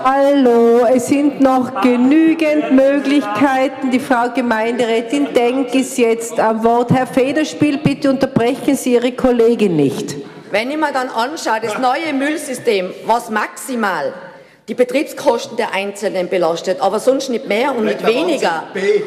[0.04, 3.92] Hallo, es sind noch genügend Möglichkeiten.
[3.92, 6.92] Die Frau Gemeinderätin Denk ist jetzt am Wort.
[6.92, 10.16] Herr Federspiel, bitte unterbrechen Sie Ihre Kollegin nicht.
[10.52, 14.14] Wenn ich mir dann anschaue, das neue Müllsystem, was maximal
[14.68, 18.64] die Betriebskosten der Einzelnen belastet, aber sonst nicht mehr und nicht weniger.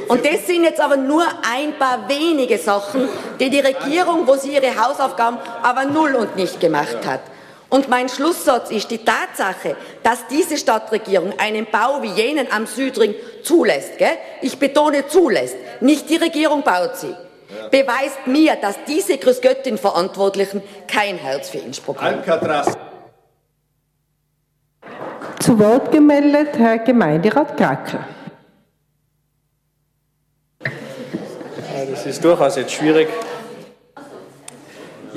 [0.08, 3.08] Und das sind jetzt aber nur ein paar wenige Sachen,
[3.40, 7.20] die die Regierung, wo sie ihre Hausaufgaben aber null und nicht gemacht hat.
[7.70, 13.14] Und mein Schlusssatz ist die Tatsache, dass diese Stadtregierung einen Bau wie jenen am Südring
[13.42, 14.16] zulässt, gell?
[14.40, 17.68] ich betone zulässt, nicht die Regierung baut sie, ja.
[17.70, 22.16] beweist mir, dass diese Grüßgöttin-Verantwortlichen kein Herz für Innsbruck haben.
[22.16, 22.74] Alcatraz.
[25.40, 28.00] Zu Wort gemeldet Herr Gemeinderat Krakel.
[31.90, 33.08] Das ist durchaus jetzt schwierig,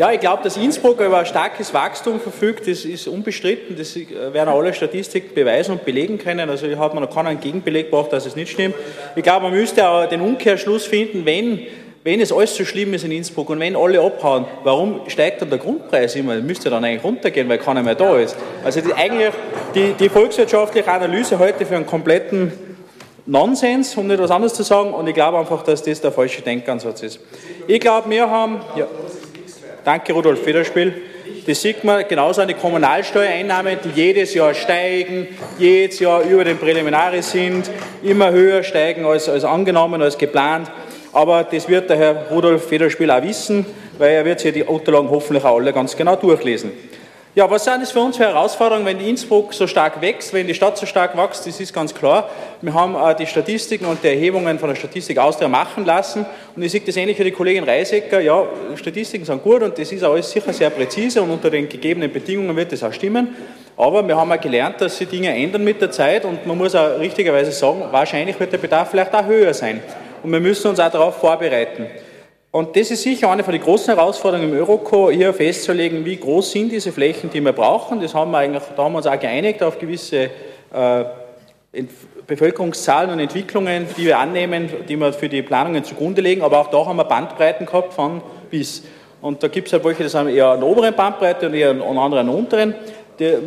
[0.01, 3.77] ja, ich glaube, dass Innsbruck über ein starkes Wachstum verfügt, das ist unbestritten.
[3.77, 6.49] Das werden alle Statistiken beweisen und belegen können.
[6.49, 8.73] Also ich habe noch keinen Gegenbeleg gebracht, dass es nicht stimmt.
[9.15, 11.67] Ich glaube, man müsste auch den Umkehrschluss finden, wenn,
[12.03, 15.51] wenn es alles so schlimm ist in Innsbruck und wenn alle abhauen, warum steigt dann
[15.51, 16.33] der Grundpreis immer?
[16.33, 18.35] Das müsste dann eigentlich runtergehen, weil keiner mehr da ist.
[18.63, 19.33] Also die, eigentlich
[19.75, 22.51] die, die volkswirtschaftliche Analyse heute für einen kompletten
[23.27, 26.41] Nonsens, um nicht was anderes zu sagen, und ich glaube einfach, dass das der falsche
[26.41, 27.19] Denkansatz ist.
[27.67, 28.61] Ich glaube, wir haben...
[28.75, 28.87] Ja,
[29.83, 30.93] Danke, Rudolf Federspiel.
[31.47, 36.59] Das sieht man genauso an die Kommunalsteuereinnahmen, die jedes Jahr steigen, jedes Jahr über den
[36.59, 37.71] Präliminare sind,
[38.03, 40.71] immer höher steigen als, als angenommen, als geplant.
[41.13, 43.65] Aber das wird der Herr Rudolf Federspiel auch wissen,
[43.97, 46.71] weil er wird sich die Unterlagen hoffentlich auch alle ganz genau durchlesen.
[47.33, 50.53] Ja, was sind das für uns für Herausforderungen, wenn Innsbruck so stark wächst, wenn die
[50.53, 51.47] Stadt so stark wächst?
[51.47, 52.29] Das ist ganz klar.
[52.59, 56.61] Wir haben äh, die Statistiken und die Erhebungen von der Statistik Austria machen lassen und
[56.61, 58.19] ich sehe das ähnlich wie die Kollegin Reisecker.
[58.19, 58.43] Ja,
[58.75, 62.53] Statistiken sind gut und das ist alles sicher sehr präzise und unter den gegebenen Bedingungen
[62.53, 63.33] wird das auch stimmen.
[63.77, 66.75] Aber wir haben auch gelernt, dass sich Dinge ändern mit der Zeit und man muss
[66.75, 69.81] auch richtigerweise sagen, wahrscheinlich wird der Bedarf vielleicht auch höher sein.
[70.21, 71.87] Und wir müssen uns auch darauf vorbereiten.
[72.51, 76.51] Und das ist sicher eine von den großen Herausforderungen im Euroco, hier festzulegen, wie groß
[76.51, 78.01] sind diese Flächen, die wir brauchen.
[78.01, 80.29] Das haben wir eigentlich, da haben wir uns auch geeinigt auf gewisse
[80.73, 81.05] äh,
[82.27, 86.41] Bevölkerungszahlen und Entwicklungen, die wir annehmen, die wir für die Planungen zugrunde legen.
[86.41, 88.83] Aber auch da haben wir Bandbreiten gehabt von bis.
[89.21, 91.85] Und da gibt es halt welche, die haben eher eine obere Bandbreite und eher eine
[91.85, 92.75] andere eine unteren.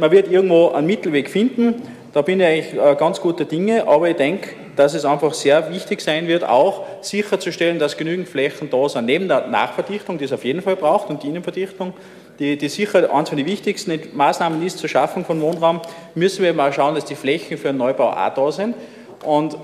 [0.00, 1.82] man wird irgendwo einen Mittelweg finden.
[2.14, 5.72] Da bin ich eigentlich äh, ganz guter Dinge, aber ich denke, dass es einfach sehr
[5.72, 9.06] wichtig sein wird, auch sicherzustellen, dass genügend Flächen da sind.
[9.06, 11.92] Neben der Nachverdichtung, die es auf jeden Fall braucht, und die Innenverdichtung,
[12.38, 15.80] die, die sicher eines von den wichtigsten Maßnahmen ist zur Schaffung von Wohnraum,
[16.14, 18.76] müssen wir mal schauen, dass die Flächen für einen Neubau auch da sind.
[19.24, 19.56] Und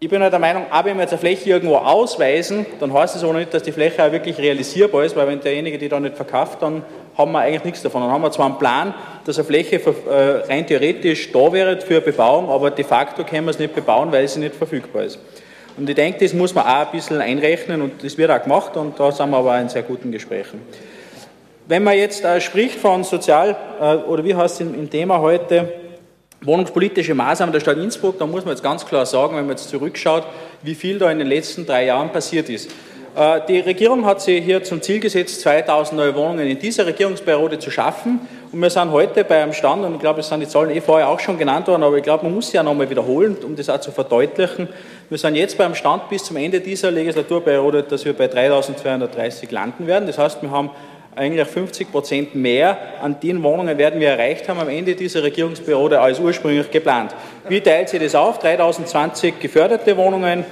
[0.00, 3.14] ich bin halt der Meinung, auch wenn wir jetzt eine Fläche irgendwo ausweisen, dann heißt
[3.14, 6.00] es auch nicht, dass die Fläche auch wirklich realisierbar ist, weil wenn derjenige die da
[6.00, 6.82] nicht verkauft, dann
[7.16, 8.02] haben wir eigentlich nichts davon.
[8.02, 8.94] Dann haben wir zwar einen Plan,
[9.24, 13.50] dass eine Fläche äh, rein theoretisch da wäre für Bebauung, aber de facto können wir
[13.50, 15.18] es nicht bebauen, weil sie nicht verfügbar ist.
[15.76, 18.76] Und ich denke, das muss man auch ein bisschen einrechnen und das wird auch gemacht
[18.76, 20.60] und da sind wir aber in sehr guten Gesprächen.
[21.66, 25.72] Wenn man jetzt spricht von Sozial- äh, oder wie heißt es im Thema heute,
[26.44, 29.68] Wohnungspolitische Maßnahmen der Stadt Innsbruck, da muss man jetzt ganz klar sagen, wenn man jetzt
[29.68, 30.24] zurückschaut,
[30.62, 32.68] wie viel da in den letzten drei Jahren passiert ist.
[33.14, 37.58] Äh, die Regierung hat sich hier zum Ziel gesetzt, 2000 neue Wohnungen in dieser Regierungsperiode
[37.58, 38.20] zu schaffen.
[38.50, 40.80] Und wir sind heute bei einem Stand, und ich glaube, es sind die Zahlen eh
[40.80, 43.54] vorher auch schon genannt worden, aber ich glaube, man muss sie ja nochmal wiederholen, um
[43.54, 44.68] das auch zu verdeutlichen.
[45.10, 49.86] Wir sind jetzt beim Stand bis zum Ende dieser Legislaturperiode, dass wir bei 3230 landen
[49.86, 50.06] werden.
[50.06, 50.70] Das heißt, wir haben
[51.14, 56.00] eigentlich 50 Prozent mehr an den Wohnungen werden wir erreicht haben am Ende dieser Regierungsperiode
[56.00, 57.14] als ursprünglich geplant.
[57.48, 58.38] Wie teilt sich das auf?
[58.38, 60.44] 3020 geförderte Wohnungen,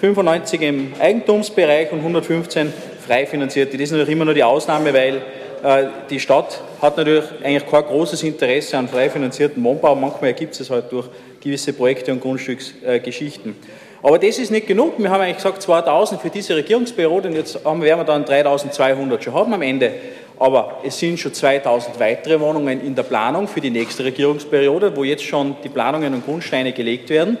[0.00, 2.72] 95 im Eigentumsbereich und 115
[3.06, 3.72] frei finanzierte.
[3.72, 5.22] Das ist natürlich immer nur die Ausnahme, weil
[5.62, 9.94] äh, die Stadt hat natürlich eigentlich kein großes Interesse an frei finanzierten Wohnbau.
[9.94, 11.08] Manchmal ergibt es halt durch
[11.40, 13.52] gewisse Projekte und Grundstücksgeschichten.
[13.52, 14.94] Äh, aber das ist nicht genug.
[14.98, 19.34] Wir haben eigentlich gesagt 2000 für diese Regierungsperiode und jetzt werden wir dann 3200 schon
[19.34, 19.92] haben am Ende.
[20.38, 25.02] Aber es sind schon 2000 weitere Wohnungen in der Planung für die nächste Regierungsperiode, wo
[25.02, 27.38] jetzt schon die Planungen und Grundsteine gelegt werden.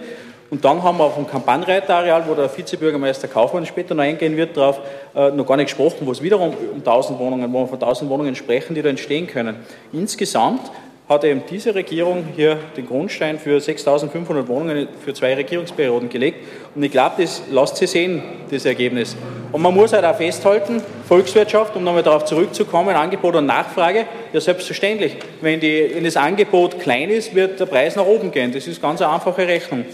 [0.50, 4.56] Und dann haben wir auf dem Kampagnenreitareal, wo der Vizebürgermeister Kaufmann später noch eingehen wird,
[4.56, 4.80] darauf
[5.14, 8.10] äh, noch gar nicht gesprochen, wo es wiederum um 1000 Wohnungen, wo wir von 1000
[8.10, 9.56] Wohnungen sprechen, die da entstehen können.
[9.92, 10.70] Insgesamt
[11.08, 16.38] hat eben diese Regierung hier den Grundstein für 6.500 Wohnungen für zwei Regierungsperioden gelegt.
[16.74, 19.16] Und ich glaube, das lasst sich sehen, das Ergebnis.
[19.52, 24.40] Und man muss halt auch festhalten, Volkswirtschaft, um nochmal darauf zurückzukommen, Angebot und Nachfrage, ja
[24.40, 25.16] selbstverständlich.
[25.40, 28.52] Wenn, die, wenn das Angebot klein ist, wird der Preis nach oben gehen.
[28.52, 29.84] Das ist ganz eine einfache Rechnung.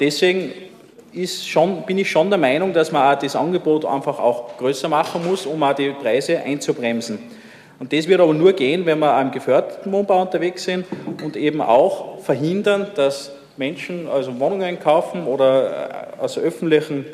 [0.00, 0.52] Deswegen
[1.26, 5.24] schon, bin ich schon der Meinung, dass man auch das Angebot einfach auch größer machen
[5.24, 7.18] muss, um auch die Preise einzubremsen.
[7.78, 10.84] Und das wird aber nur gehen, wenn wir am geförderten Wohnbau unterwegs sind
[11.22, 17.06] und eben auch verhindern, dass Menschen also Wohnungen kaufen oder äh, aus öffentlichen,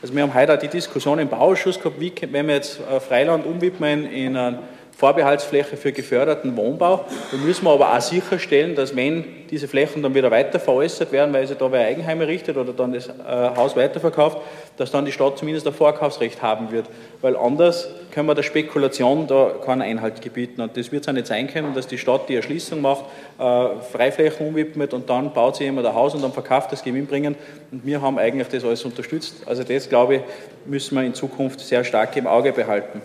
[0.00, 3.00] also wir haben heute auch die Diskussion im Bauausschuss gehabt, wie, wenn wir jetzt äh,
[3.00, 4.58] Freiland umwidmen in ein
[5.00, 7.06] Vorbehaltsfläche für geförderten Wohnbau.
[7.30, 11.32] Da müssen wir aber auch sicherstellen, dass wenn diese Flächen dann wieder weiter veräußert werden,
[11.32, 13.12] weil sich da wer Eigenheim errichtet oder dann das äh,
[13.56, 14.36] Haus weiterverkauft,
[14.76, 16.84] dass dann die Stadt zumindest ein Vorkaufsrecht haben wird.
[17.22, 20.60] Weil anders können wir der Spekulation da keinen Einhalt gebieten.
[20.60, 23.06] Und das wird es auch nicht sein können, dass die Stadt die Erschließung macht,
[23.38, 27.06] äh, Freiflächen umwidmet und dann baut sie jemand ein Haus und dann verkauft das Gewinn
[27.06, 27.36] bringen.
[27.72, 29.44] Und wir haben eigentlich das alles unterstützt.
[29.46, 30.22] Also das, glaube ich,
[30.66, 33.00] müssen wir in Zukunft sehr stark im Auge behalten.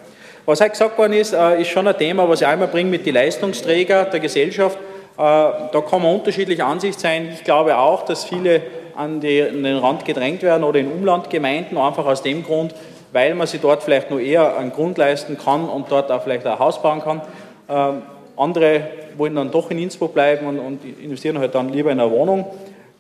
[0.48, 3.04] Was heute gesagt worden ist, äh, ist schon ein Thema, was ich einmal bringe mit
[3.04, 4.78] den Leistungsträgern der Gesellschaft.
[4.78, 7.30] Äh, da kann man unterschiedlicher Ansicht sein.
[7.34, 8.62] Ich glaube auch, dass viele
[8.96, 12.76] an den Rand gedrängt werden oder in Umlandgemeinden, einfach aus dem Grund,
[13.12, 16.46] weil man sich dort vielleicht nur eher einen Grund leisten kann und dort auch vielleicht
[16.46, 17.22] ein Haus bauen kann.
[17.68, 18.04] Ähm,
[18.38, 18.82] andere
[19.18, 22.46] wollen dann doch in Innsbruck bleiben und, und investieren halt dann lieber in eine Wohnung.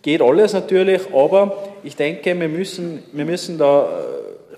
[0.01, 4.14] Geht alles natürlich, aber ich denke, wir müssen, wir müssen da äh,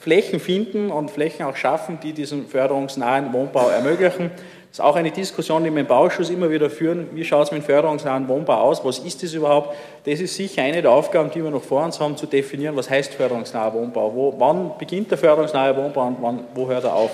[0.07, 4.31] Flächen finden und Flächen auch schaffen, die diesen förderungsnahen Wohnbau ermöglichen.
[4.69, 7.09] Das ist auch eine Diskussion, die wir im Bauausschuss immer wieder führen.
[7.11, 8.85] Wie schaut es mit förderungsnahen Wohnbau aus?
[8.85, 9.75] Was ist das überhaupt?
[10.05, 12.89] Das ist sicher eine der Aufgaben, die wir noch vor uns haben, zu definieren, was
[12.89, 14.15] heißt förderungsnaher Wohnbau?
[14.15, 17.11] Wo, wann beginnt der förderungsnahe Wohnbau und wann, wo hört er auf?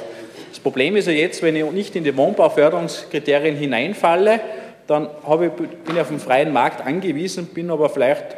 [0.52, 4.40] Das Problem ist ja jetzt, wenn ich nicht in die Wohnbauförderungskriterien hineinfalle,
[4.86, 5.08] dann
[5.42, 8.38] ich, bin ich auf dem freien Markt angewiesen, bin aber vielleicht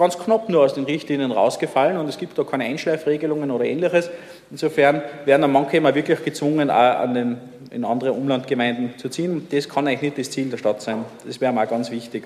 [0.00, 4.10] ganz knapp nur aus den Richtlinien rausgefallen und es gibt da keine Einschleifregelungen oder ähnliches.
[4.50, 7.36] Insofern werden dann manche immer wirklich gezwungen, auch den,
[7.70, 9.46] in andere Umlandgemeinden zu ziehen.
[9.50, 11.04] Das kann eigentlich nicht das Ziel der Stadt sein.
[11.26, 12.24] Das wäre mal ganz wichtig.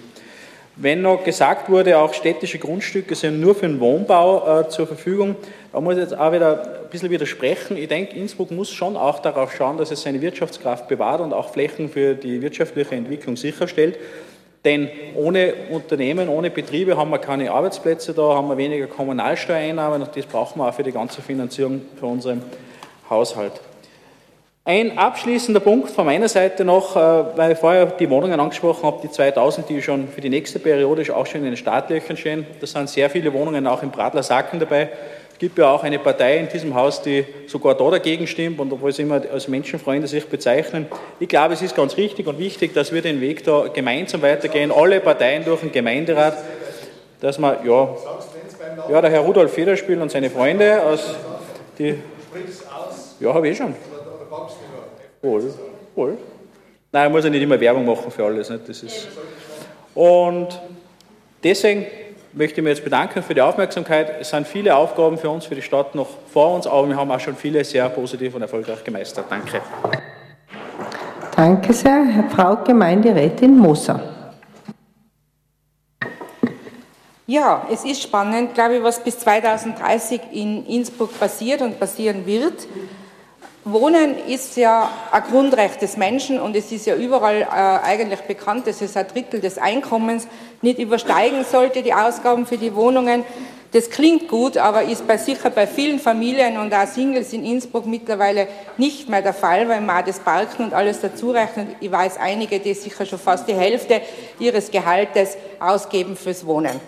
[0.77, 5.37] Wenn noch gesagt wurde, auch städtische Grundstücke sind nur für den Wohnbau äh, zur Verfügung,
[5.73, 7.77] da muss ich jetzt auch wieder ein bisschen widersprechen.
[7.77, 11.51] Ich denke, Innsbruck muss schon auch darauf schauen, dass es seine Wirtschaftskraft bewahrt und auch
[11.51, 13.99] Flächen für die wirtschaftliche Entwicklung sicherstellt.
[14.65, 20.17] Denn ohne Unternehmen, ohne Betriebe haben wir keine Arbeitsplätze da, haben wir weniger Kommunalsteuereinnahmen und
[20.17, 22.43] das brauchen wir auch für die ganze Finanzierung für unseren
[23.11, 23.61] Haushalt.
[24.67, 29.01] Ein abschließender Punkt von meiner Seite noch, äh, weil ich vorher die Wohnungen angesprochen habe,
[29.03, 32.47] die 2000, die schon für die nächste Periode auch schon in den Startlöchern stehen.
[32.61, 34.89] Da sind sehr viele Wohnungen auch im Bradler Sacken dabei.
[35.45, 38.93] Gibt ja auch eine Partei in diesem Haus, die sogar da dagegen stimmt und obwohl
[38.93, 40.87] sie immer als Menschenfreunde sich bezeichnen.
[41.21, 44.73] Ich glaube, es ist ganz richtig und wichtig, dass wir den Weg da gemeinsam weitergehen,
[44.73, 46.39] alle Parteien durch den Gemeinderat,
[47.21, 47.95] dass man, ja,
[48.89, 51.15] ja, der Herr Rudolf Federspiel und seine Freunde aus
[51.79, 51.99] die.
[53.21, 53.75] Ja, habe ich schon.
[55.21, 55.53] Wohl,
[55.95, 56.17] wohl.
[56.91, 58.49] Nein, muss ja nicht immer Werbung machen für alles.
[58.49, 58.67] Nicht?
[58.67, 59.09] Das ist
[59.95, 60.59] und
[61.43, 61.85] deswegen
[62.35, 64.17] möchte ich mich jetzt bedanken für die Aufmerksamkeit.
[64.21, 67.11] Es sind viele Aufgaben für uns, für die Stadt noch vor uns, aber wir haben
[67.11, 69.27] auch schon viele sehr positiv und erfolgreich gemeistert.
[69.31, 69.61] Danke.
[71.37, 74.01] Danke sehr, Herr Frau Gemeinderätin Moser.
[77.27, 82.67] Ja, es ist spannend, glaube ich, was bis 2030 in Innsbruck passiert und passieren wird.
[83.67, 88.67] Wohnen ist ja ein Grundrecht des Menschen und es ist ja überall äh, eigentlich bekannt,
[88.67, 90.29] dass es ein Drittel des Einkommens
[90.61, 93.25] nicht übersteigen sollte, die Ausgaben für die Wohnungen.
[93.73, 97.87] Das klingt gut, aber ist bei sicher bei vielen Familien und auch Singles in Innsbruck
[97.87, 101.69] mittlerweile nicht mehr der Fall, weil man auch das Parken und alles dazu rechnet.
[101.81, 104.03] Ich weiß einige, die sicher schon fast die Hälfte
[104.39, 106.79] ihres Gehaltes ausgeben fürs Wohnen.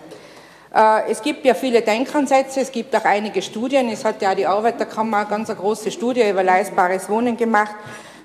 [0.73, 3.89] Äh, es gibt ja viele Denkansätze, es gibt auch einige Studien.
[3.89, 7.75] Es hat ja die Arbeiterkammer eine ganz große Studie über leistbares Wohnen gemacht,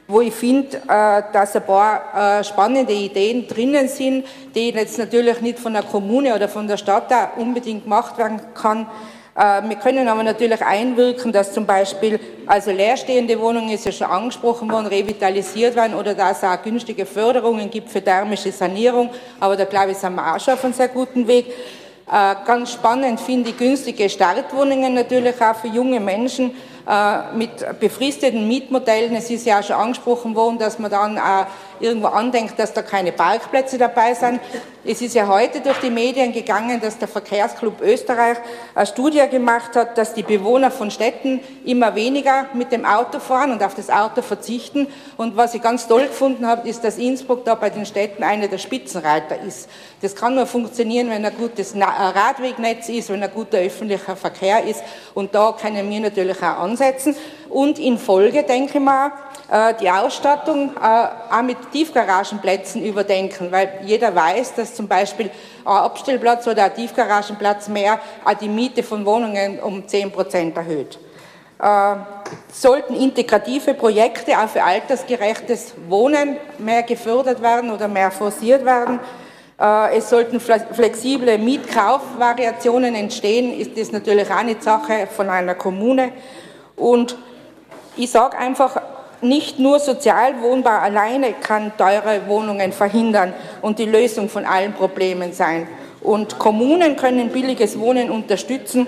[0.09, 5.41] wo ich finde, äh, dass ein paar äh, spannende Ideen drinnen sind, die jetzt natürlich
[5.41, 8.87] nicht von der Kommune oder von der Stadt unbedingt gemacht werden kann.
[9.35, 14.71] Wir können aber natürlich einwirken, dass zum Beispiel also leerstehende Wohnungen, ist ja schon angesprochen
[14.71, 19.09] worden, revitalisiert werden oder dass es auch günstige Förderungen gibt für thermische Sanierung.
[19.41, 21.47] Aber da glaube ich, sind wir auch schon auf einem sehr guten Weg.
[22.11, 26.51] Äh, ganz spannend finde ich günstige Startwohnungen natürlich auch für junge Menschen
[26.87, 29.15] äh, mit befristeten Mietmodellen.
[29.15, 31.19] Es ist ja auch schon angesprochen worden, dass man dann
[31.83, 34.41] irgendwo andenkt, dass da keine Parkplätze dabei sind.
[34.85, 38.39] Es ist ja heute durch die Medien gegangen, dass der Verkehrsclub Österreich
[38.75, 43.53] eine Studie gemacht hat, dass die Bewohner von Städten immer weniger mit dem Auto fahren
[43.53, 44.89] und auf das Auto verzichten.
[45.17, 48.49] Und was ich ganz toll gefunden habe, ist, dass Innsbruck da bei den Städten einer
[48.49, 49.69] der Spitzenreiter ist.
[50.01, 54.83] Das kann nur funktionieren, wenn ein gutes Radwegnetz ist, wenn ein guter öffentlicher Verkehr ist.
[55.15, 57.15] Und da können wir natürlich auch ansetzen.
[57.49, 59.32] Und in Folge, denke ich mal, äh,
[59.81, 65.31] die Ausstattung äh, auch mit Tiefgaragenplätzen überdenken, weil jeder weiß, dass zum Beispiel
[65.67, 67.99] ein Abstellplatz oder ein Tiefgaragenplatz mehr
[68.41, 70.99] die Miete von Wohnungen um 10 Prozent erhöht.
[71.61, 71.97] Äh,
[72.51, 79.01] sollten integrative Projekte auch für altersgerechtes Wohnen mehr gefördert werden oder mehr forciert werden.
[79.95, 86.11] Es sollten flexible Mietkaufvariationen entstehen, ist das natürlich auch eine Sache von einer Kommune.
[86.75, 87.17] Und
[87.97, 88.81] ich sage einfach,
[89.23, 95.67] nicht nur Sozialwohnbau alleine kann teure Wohnungen verhindern und die Lösung von allen Problemen sein.
[96.01, 98.87] Und Kommunen können billiges Wohnen unterstützen,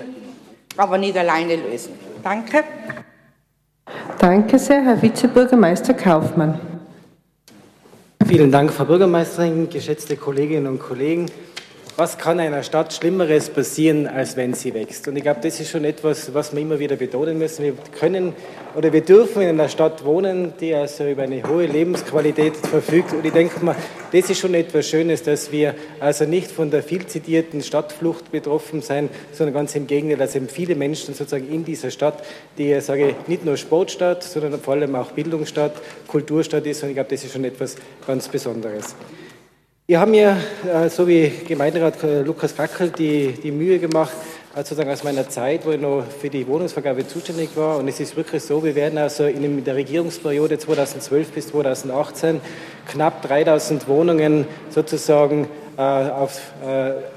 [0.77, 1.93] aber nicht alleine lösen.
[2.23, 2.63] Danke.
[4.19, 6.59] Danke sehr, Herr Vizebürgermeister Kaufmann.
[8.25, 11.27] Vielen Dank, Frau Bürgermeisterin, geschätzte Kolleginnen und Kollegen
[11.97, 15.07] was kann einer Stadt Schlimmeres passieren, als wenn sie wächst?
[15.07, 17.63] Und ich glaube, das ist schon etwas, was wir immer wieder betonen müssen.
[17.63, 18.33] Wir können
[18.75, 23.13] oder wir dürfen in einer Stadt wohnen, die also über eine hohe Lebensqualität verfügt.
[23.13, 23.77] Und ich denke mal,
[24.11, 28.81] das ist schon etwas Schönes, dass wir also nicht von der viel zitierten Stadtflucht betroffen
[28.81, 32.25] sein, sondern ganz im Gegenteil, dass eben viele Menschen sozusagen in dieser Stadt,
[32.57, 35.75] die, sage ich, nicht nur Sportstadt, sondern vor allem auch Bildungsstadt,
[36.07, 36.83] Kulturstadt ist.
[36.83, 38.95] Und ich glaube, das ist schon etwas ganz Besonderes.
[39.87, 40.35] Wir haben mir,
[40.67, 44.13] äh, so wie Gemeinderat äh, Lukas Kackel, die, die Mühe gemacht,
[44.55, 47.77] äh, sozusagen aus meiner Zeit, wo ich noch für die Wohnungsvergabe zuständig war.
[47.77, 52.41] Und es ist wirklich so, wir werden also in der Regierungsperiode 2012 bis 2018
[52.87, 56.39] knapp 3000 Wohnungen sozusagen auf,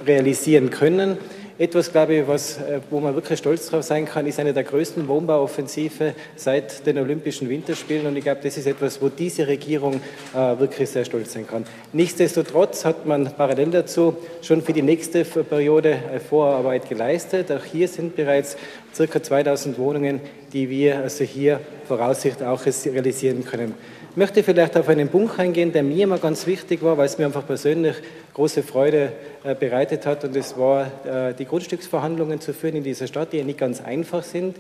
[0.05, 1.17] realisieren können.
[1.61, 4.63] Etwas, glaube ich, was, äh, wo man wirklich stolz drauf sein kann, ist eine der
[4.63, 8.07] größten Wohnbauoffensive seit den Olympischen Winterspielen.
[8.07, 10.01] Und ich glaube, das ist etwas, wo diese Regierung
[10.33, 11.65] äh, wirklich sehr stolz sein kann.
[11.93, 15.99] Nichtsdestotrotz hat man parallel dazu schon für die nächste Periode
[16.31, 17.51] Vorarbeit geleistet.
[17.51, 18.57] Auch hier sind bereits
[18.95, 20.21] circa 2000 Wohnungen,
[20.53, 23.75] die wir also hier voraussichtlich auch realisieren können.
[24.19, 27.27] Möchte vielleicht auf einen Punkt eingehen, der mir immer ganz wichtig war, weil es mir
[27.27, 27.95] einfach persönlich
[28.35, 29.13] große Freude
[29.45, 30.25] äh, bereitet hat.
[30.25, 33.81] Und das war, äh, die Grundstücksverhandlungen zu führen in dieser Stadt, die ja nicht ganz
[33.81, 34.57] einfach sind.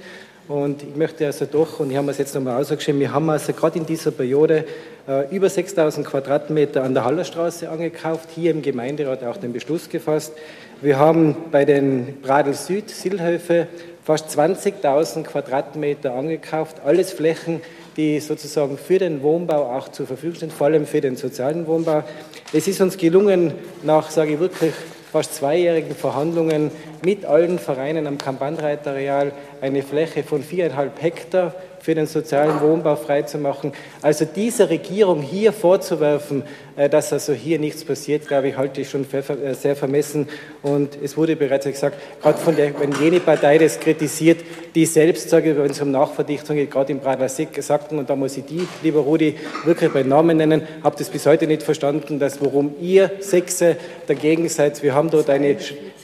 [0.46, 3.52] Und ich möchte also doch, und ich habe es jetzt nochmal ausgeschrieben, wir haben also
[3.52, 4.64] gerade in dieser Periode
[5.08, 10.34] äh, über 6000 Quadratmeter an der Hallerstraße angekauft, hier im Gemeinderat auch den Beschluss gefasst.
[10.82, 13.66] Wir haben bei den Bradel Süd, Silhöfe,
[14.04, 17.60] fast 20.000 Quadratmeter angekauft, alles Flächen,
[17.98, 22.04] die sozusagen für den Wohnbau auch zur Verfügung stehen, vor allem für den sozialen Wohnbau.
[22.52, 24.72] Es ist uns gelungen, nach, sage ich wirklich,
[25.10, 26.70] fast zweijährigen Verhandlungen
[27.04, 31.54] mit allen Vereinen am Kampagnereitareal eine Fläche von viereinhalb Hektar
[31.88, 33.72] für den sozialen Wohnbau freizumachen.
[34.02, 36.42] Also dieser Regierung hier vorzuwerfen,
[36.76, 40.28] äh, dass also hier nichts passiert, glaube ich, halte ich schon äh, sehr vermessen.
[40.62, 44.40] Und es wurde bereits gesagt, gerade von der, wenn jene Partei das kritisiert,
[44.74, 48.16] die selbst, sage ich, wenn es um Nachverdichtung geht, gerade im Bradler-Sick sagten, und da
[48.16, 52.18] muss ich die, lieber Rudi, wirklich bei Namen nennen, habe das bis heute nicht verstanden,
[52.18, 54.82] dass warum ihr Sechse dagegen seid.
[54.82, 55.56] Wir haben dort eine,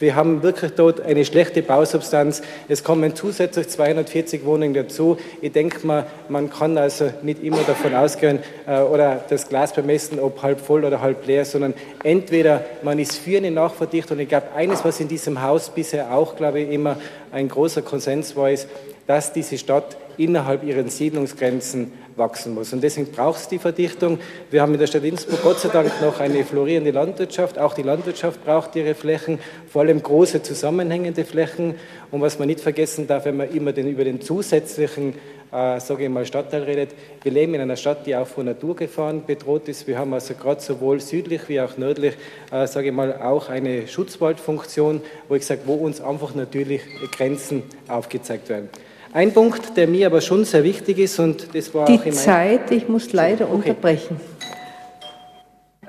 [0.04, 2.42] wir haben wirklich dort eine schlechte Bausubstanz.
[2.68, 5.16] Es kommen zusätzlich 240 Wohnungen dazu.
[5.40, 10.20] Ich denke mal, man kann also nicht immer davon ausgehen äh, oder das Glas bemessen,
[10.20, 14.18] ob halb voll oder halb leer, sondern entweder man ist für eine Nachverdichtung.
[14.18, 16.96] Ich glaube, eines, was in diesem Haus bisher auch, glaube ich, immer
[17.32, 18.68] ein großer Konsens war, ist,
[19.06, 22.72] dass diese Stadt innerhalb ihren Siedlungsgrenzen wachsen muss.
[22.72, 24.18] Und deswegen braucht es die Verdichtung.
[24.50, 27.58] Wir haben in der Stadt Innsbruck Gott sei Dank noch eine florierende Landwirtschaft.
[27.58, 29.38] Auch die Landwirtschaft braucht ihre Flächen,
[29.68, 31.74] vor allem große zusammenhängende Flächen.
[32.10, 35.14] Und was man nicht vergessen darf, wenn man immer den, über den zusätzlichen
[35.54, 36.90] äh, sage ich mal, Stadtteil redet.
[37.22, 39.86] Wir leben in einer Stadt, die auch von Naturgefahren bedroht ist.
[39.86, 42.14] Wir haben also gerade sowohl südlich wie auch nördlich,
[42.50, 47.62] äh, sage ich mal, auch eine Schutzwaldfunktion, wo ich sage, wo uns einfach natürlich Grenzen
[47.86, 48.68] aufgezeigt werden.
[49.14, 52.12] Ein Punkt, der mir aber schon sehr wichtig ist und das war die auch in
[52.12, 53.70] Zeit, ich muss leider okay.
[53.70, 54.20] unterbrechen.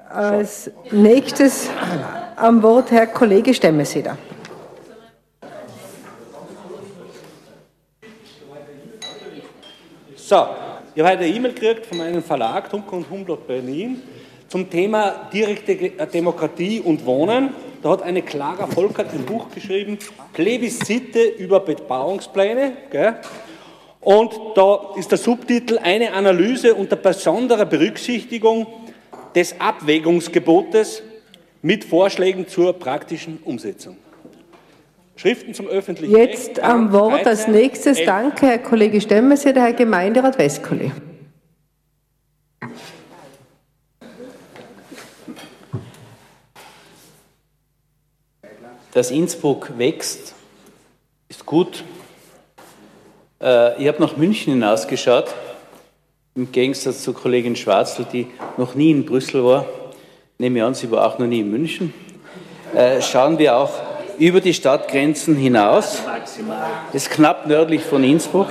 [0.07, 1.67] Als nächstes
[2.36, 4.15] am Wort Herr Kollege Stemmeseder.
[10.15, 10.47] So,
[10.93, 14.03] ich habe heute eine E-Mail gekriegt von meinem Verlag Dunkel und Humboldt Berlin
[14.49, 17.55] zum Thema direkte Demokratie und Wohnen.
[17.86, 19.99] Da hat eine Clara Volkert ein Buch geschrieben,
[20.33, 22.73] Plebiszite über Bebauungspläne.
[22.89, 23.17] Gell?
[24.01, 28.65] Und da ist der Subtitel eine Analyse unter besonderer Berücksichtigung
[29.36, 31.03] des Abwägungsgebotes
[31.61, 33.97] mit Vorschlägen zur praktischen Umsetzung.
[35.15, 38.05] Schriften zum öffentlichen Jetzt Recht, am Wort als 13, nächstes, 11.
[38.07, 40.91] danke Herr Kollege Stemmers, der Herr Gemeinderat Westkolle.
[48.96, 50.36] Dass Innsbruck wächst,
[51.28, 51.84] ist gut.
[53.41, 55.36] Äh, ich habe nach München hinausgeschaut,
[56.34, 59.66] im Gegensatz zur Kollegin Schwarzl, die noch nie in Brüssel war.
[60.38, 61.93] Nehme ich an, sie war auch noch nie in München.
[62.74, 63.74] Äh, schauen wir auch
[64.18, 66.02] über die Stadtgrenzen hinaus.
[66.93, 68.48] Das ist knapp nördlich von Innsbruck.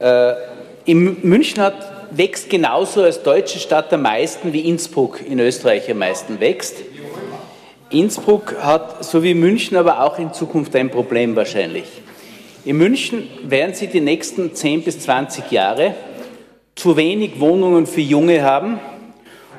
[0.00, 0.34] Äh,
[0.84, 5.96] in München hat, wächst genauso als deutsche Stadt am meisten wie Innsbruck in Österreich am
[5.96, 6.76] meisten wächst.
[7.98, 11.84] Innsbruck hat, so wie München, aber auch in Zukunft ein Problem wahrscheinlich.
[12.64, 15.94] In München werden Sie die nächsten 10 bis 20 Jahre
[16.74, 18.80] zu wenig Wohnungen für Junge haben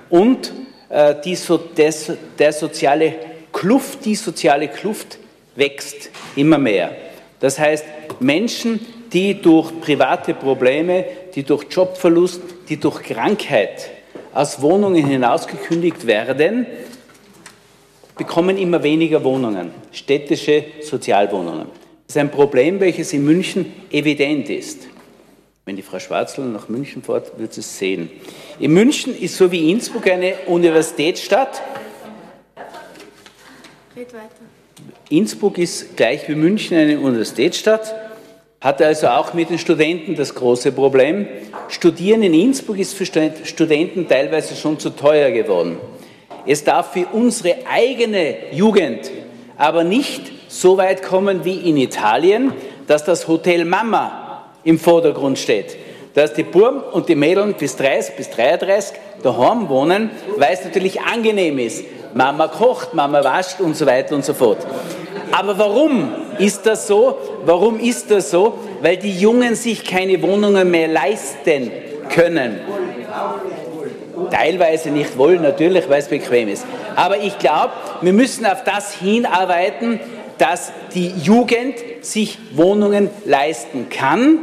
[0.09, 0.53] und
[0.89, 3.15] äh, die so, des, der soziale
[3.53, 5.17] Kluft, die soziale Kluft
[5.55, 6.91] wächst immer mehr.
[7.39, 7.85] Das heißt,
[8.19, 8.79] Menschen,
[9.13, 11.05] die durch private Probleme,
[11.35, 13.91] die durch Jobverlust, die durch Krankheit
[14.33, 16.65] aus Wohnungen hinausgekündigt werden,
[18.17, 21.67] bekommen immer weniger Wohnungen, städtische Sozialwohnungen.
[22.07, 24.87] Das ist ein Problem, welches in München evident ist.
[25.65, 28.11] Wenn die Frau Schwarzl nach München fährt, wird sie es sehen.
[28.59, 31.61] In München ist so wie Innsbruck eine Universitätsstadt.
[35.09, 37.95] Innsbruck ist gleich wie München eine Universitätsstadt,
[38.61, 41.27] hat also auch mit den Studenten das große Problem.
[41.69, 45.77] Studieren in Innsbruck ist für Studenten teilweise schon zu teuer geworden.
[46.45, 49.11] Es darf für unsere eigene Jugend
[49.57, 52.53] aber nicht so weit kommen wie in Italien,
[52.87, 55.77] dass das Hotel Mama im Vordergrund steht.
[56.13, 61.01] Dass die Burm und die Mädeln bis 30, bis 33 daheim wohnen, weil es natürlich
[61.01, 61.83] angenehm ist.
[62.13, 64.59] Mama kocht, Mama wascht und so weiter und so fort.
[65.31, 67.17] Aber warum ist das so?
[67.45, 68.57] Warum ist das so?
[68.81, 71.71] Weil die Jungen sich keine Wohnungen mehr leisten
[72.09, 72.61] können.
[74.31, 76.65] Teilweise nicht wollen, natürlich, weil es bequem ist.
[76.95, 79.99] Aber ich glaube, wir müssen auf das hinarbeiten,
[80.37, 84.39] dass die Jugend sich Wohnungen leisten kann,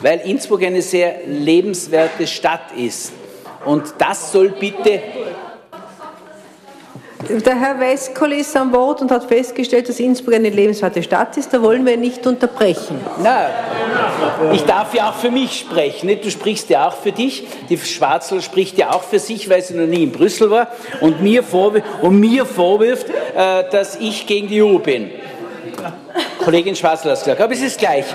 [0.00, 3.12] weil Innsbruck eine sehr lebenswerte Stadt ist.
[3.64, 5.00] Und das soll bitte
[7.28, 11.54] Der Herr Westkoll ist am Wort und hat festgestellt, dass Innsbruck eine lebenswerte Stadt ist.
[11.54, 13.00] Da wollen wir nicht unterbrechen.
[13.22, 13.46] Na,
[14.52, 16.06] ich darf ja auch für mich sprechen.
[16.06, 16.24] Nicht?
[16.24, 17.46] Du sprichst ja auch für dich.
[17.68, 20.68] Die Schwarzl spricht ja auch für sich, weil sie noch nie in Brüssel war
[21.00, 25.10] und mir, vorwirft, und mir vorwirft, äh, dass ich gegen die EU bin.
[26.44, 28.06] Kollegin Schwarzl hat es gesagt, aber es ist gleich.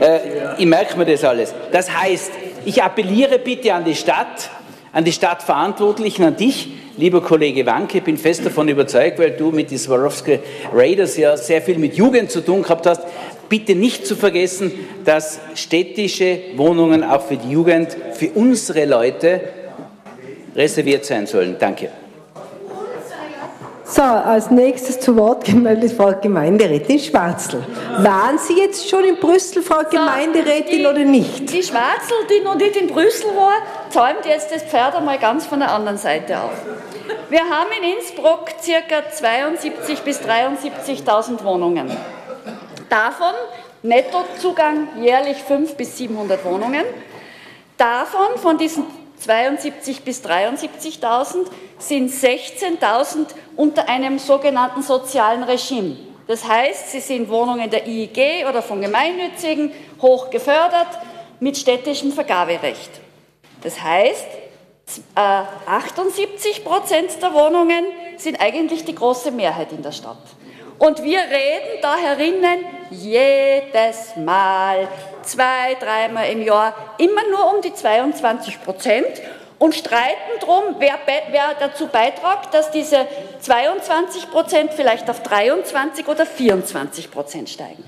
[0.00, 0.20] Äh,
[0.56, 1.54] ich merke mir das alles.
[1.72, 2.32] Das heißt,
[2.64, 4.48] ich appelliere bitte an die Stadt,
[4.92, 9.50] an die Stadtverantwortlichen, an dich, lieber Kollege Wanke, ich bin fest davon überzeugt, weil du
[9.50, 10.38] mit den Swarovski
[10.72, 13.02] Raiders ja sehr viel mit Jugend zu tun gehabt hast,
[13.48, 14.72] bitte nicht zu vergessen,
[15.04, 19.40] dass städtische Wohnungen auch für die Jugend, für unsere Leute
[20.54, 21.56] reserviert sein sollen.
[21.58, 21.90] Danke.
[23.88, 27.64] So, als nächstes zu Wort gemeldet Frau Gemeinderätin Schwarzl.
[27.98, 31.52] Waren Sie jetzt schon in Brüssel, Frau Gemeinderätin, die, oder nicht?
[31.52, 33.58] Die Schwarzl, die noch nicht in Brüssel war,
[33.90, 36.50] zäumt jetzt das Pferd einmal ganz von der anderen Seite auf.
[37.30, 38.98] Wir haben in Innsbruck ca.
[39.24, 41.88] 72.000 bis 73.000 Wohnungen.
[42.88, 43.34] Davon
[43.84, 46.82] Nettozugang jährlich 500 bis 700 Wohnungen.
[47.76, 48.84] Davon, von diesen
[49.26, 51.46] 72 bis 73.000
[51.78, 55.96] sind 16.000 unter einem sogenannten sozialen Regime.
[56.28, 60.88] Das heißt, sie sind Wohnungen der IEG oder von Gemeinnützigen, hoch gefördert,
[61.40, 62.90] mit städtischem Vergaberecht.
[63.62, 64.26] Das heißt,
[65.14, 67.84] 78 Prozent der Wohnungen
[68.16, 70.16] sind eigentlich die große Mehrheit in der Stadt.
[70.78, 74.88] Und wir reden da herinnen jedes Mal,
[75.22, 79.22] zwei, dreimal im Jahr, immer nur um die 22 Prozent
[79.58, 80.98] und streiten darum, wer,
[81.30, 83.06] wer dazu beitragt, dass diese
[83.40, 87.82] 22 Prozent vielleicht auf 23 oder 24 Prozent steigen.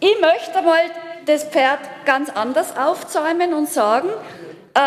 [0.00, 0.82] Ich möchte mal
[1.26, 4.08] das Pferd ganz anders aufzäumen und sagen,
[4.74, 4.80] äh,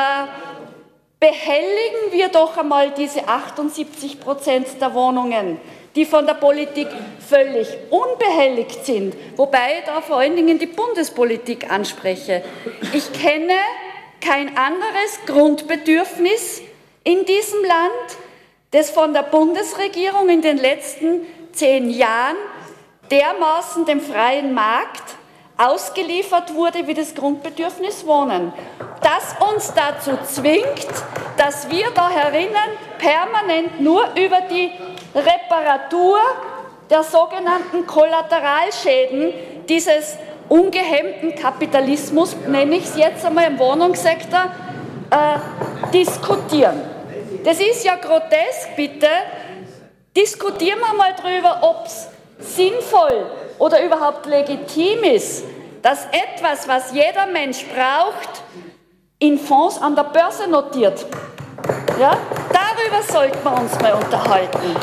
[1.19, 5.59] behelligen wir doch einmal diese 78 Prozent der Wohnungen,
[5.95, 6.87] die von der Politik
[7.27, 12.43] völlig unbehelligt sind, wobei ich da vor allen Dingen die Bundespolitik anspreche.
[12.93, 13.55] Ich kenne
[14.21, 16.61] kein anderes Grundbedürfnis
[17.03, 18.17] in diesem Land,
[18.71, 21.21] das von der Bundesregierung in den letzten
[21.53, 22.37] zehn Jahren
[23.09, 25.15] dermaßen dem freien Markt
[25.57, 28.53] ausgeliefert wurde wie das Grundbedürfnis Wohnen.
[29.01, 30.87] Da das uns dazu zwingt,
[31.37, 34.71] dass wir da herinnen permanent nur über die
[35.15, 36.19] Reparatur
[36.89, 39.33] der sogenannten Kollateralschäden
[39.67, 44.51] dieses ungehemmten Kapitalismus, nenne ich es jetzt einmal im Wohnungssektor,
[45.11, 46.81] äh, diskutieren.
[47.43, 49.07] Das ist ja grotesk, bitte.
[50.15, 53.29] Diskutieren wir mal darüber, ob es sinnvoll
[53.59, 55.43] oder überhaupt legitim ist,
[55.81, 58.41] dass etwas, was jeder Mensch braucht,
[59.19, 61.05] in Fonds an der Börse notiert.
[61.99, 62.17] Ja?
[62.79, 64.75] Darüber sollten wir uns mal unterhalten.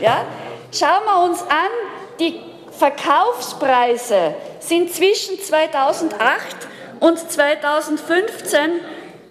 [0.00, 0.24] Ja?
[0.72, 1.70] Schauen wir uns an,
[2.18, 2.40] die
[2.70, 6.18] Verkaufspreise sind zwischen 2008
[7.00, 8.80] und 2015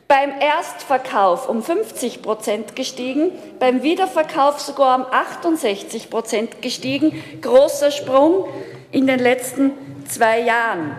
[0.07, 7.23] beim Erstverkauf um 50 Prozent gestiegen, beim Wiederverkauf sogar um 68 Prozent gestiegen.
[7.41, 8.47] Großer Sprung
[8.91, 9.71] in den letzten
[10.07, 10.97] zwei Jahren.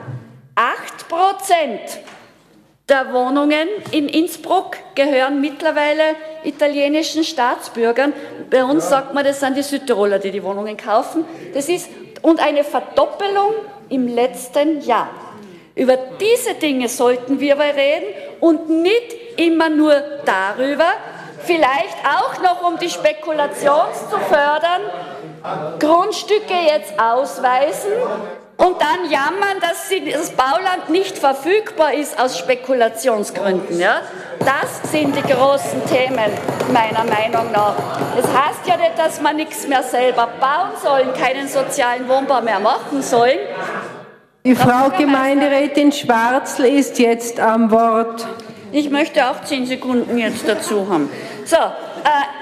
[0.55, 2.01] 8 Prozent
[2.93, 6.03] der Wohnungen in Innsbruck gehören mittlerweile
[6.45, 8.13] italienischen Staatsbürgern.
[8.51, 11.25] Bei uns sagt man, das sind die Südtiroler, die die Wohnungen kaufen.
[11.55, 11.89] Das ist
[12.21, 13.53] und eine Verdoppelung
[13.89, 15.09] im letzten Jahr.
[15.75, 18.09] Über diese Dinge sollten wir aber reden
[18.41, 19.95] und nicht immer nur
[20.27, 20.87] darüber,
[21.39, 24.83] vielleicht auch noch um die Spekulation zu fördern,
[25.79, 27.91] Grundstücke jetzt ausweisen
[28.65, 33.79] und dann jammern, dass das Bauland nicht verfügbar ist aus Spekulationsgründen.
[33.79, 34.03] Ja?
[34.41, 36.31] Das sind die großen Themen
[36.73, 37.75] meiner Meinung nach.
[38.17, 42.61] Das heißt ja nicht, dass man nichts mehr selber bauen soll, keinen sozialen Wohnbau mehr
[42.61, 43.39] machen sollen,
[44.45, 48.27] die Frau Gemeinderätin Schwarzl ist jetzt am Wort.
[48.73, 51.09] Ich möchte auch zehn Sekunden jetzt dazu haben.
[51.45, 52.42] So, äh,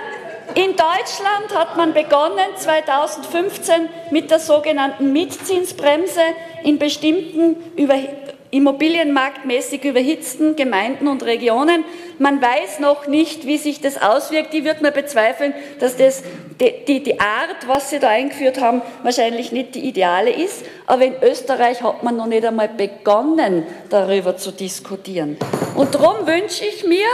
[0.55, 6.20] in Deutschland hat man begonnen 2015 mit der sogenannten Mietzinsbremse
[6.62, 7.96] in bestimmten über,
[8.51, 11.84] immobilienmarktmäßig überhitzten Gemeinden und Regionen.
[12.18, 14.53] Man weiß noch nicht, wie sich das auswirkt.
[14.53, 16.22] Die wird man bezweifeln, dass das
[16.61, 20.64] die, die, die, Art, was sie da eingeführt haben, wahrscheinlich nicht die ideale ist.
[20.86, 25.36] Aber in Österreich hat man noch nicht einmal begonnen, darüber zu diskutieren.
[25.76, 27.07] Und darum wünsche ich mir,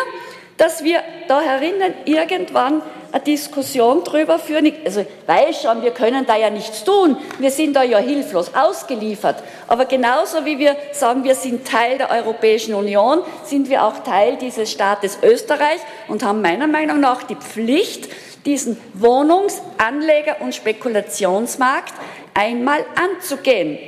[0.57, 2.80] dass wir da herinnen irgendwann
[3.17, 4.73] eine Diskussion darüber führen.
[4.85, 7.17] Also ich weiß schon, wir können da ja nichts tun.
[7.39, 9.43] Wir sind da ja hilflos ausgeliefert.
[9.67, 14.37] Aber genauso wie wir sagen, wir sind Teil der Europäischen Union, sind wir auch Teil
[14.37, 18.09] dieses Staates Österreich und haben meiner Meinung nach die Pflicht,
[18.45, 21.95] diesen Wohnungs-, Anleger- und Spekulationsmarkt
[22.35, 23.79] einmal anzugehen.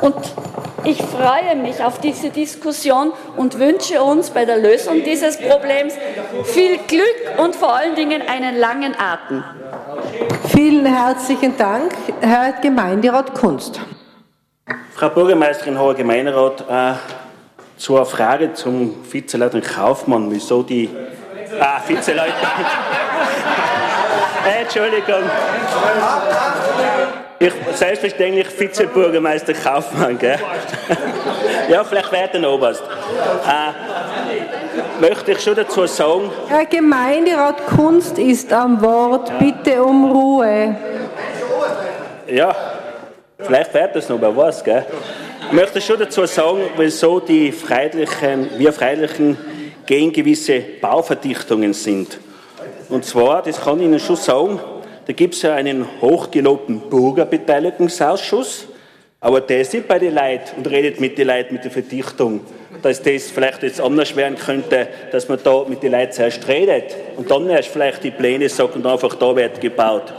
[0.00, 0.16] Und
[0.84, 5.94] ich freue mich auf diese Diskussion und wünsche uns bei der Lösung dieses Problems
[6.44, 9.44] viel Glück und vor allen Dingen einen langen Atem.
[10.48, 13.80] Vielen herzlichen Dank, Herr Gemeinderat Kunst.
[14.94, 16.94] Frau Bürgermeisterin, Hoher Gemeinderat, äh,
[17.76, 20.90] zur Frage zum Vizeleutnant Kaufmann, wieso die.
[21.60, 22.66] Ah, Vizeleutnant.
[24.60, 25.22] Entschuldigung.
[27.44, 30.38] Ich, selbstverständlich Vizebürgermeister Kaufmann, gell?
[31.68, 32.82] ja, vielleicht wird ein Oberst.
[32.82, 33.72] Äh,
[34.98, 36.30] möchte ich schon dazu sagen.
[36.48, 39.30] Herr Gemeinderat Kunst ist am Wort.
[39.38, 40.74] Bitte um Ruhe.
[42.26, 42.56] Ja,
[43.38, 44.86] vielleicht wird das noch, wer weiß, gell?
[45.46, 49.36] Ich möchte schon dazu sagen, wieso die Freiheitlichen, wir Freiheitlichen
[49.84, 52.18] gegen gewisse Bauverdichtungen sind.
[52.88, 54.58] Und zwar, das kann ich Ihnen schon sagen,
[55.06, 58.68] da gibt es ja einen hochgelobten Bürgerbeteiligungsausschuss,
[59.20, 62.40] aber der nicht bei den Leuten und redet mit den Leuten mit der Verdichtung,
[62.82, 66.94] dass das vielleicht jetzt anders werden könnte, dass man da mit den Leuten zuerst redet
[67.16, 70.12] und dann erst vielleicht die Pläne sagt und einfach da wird gebaut.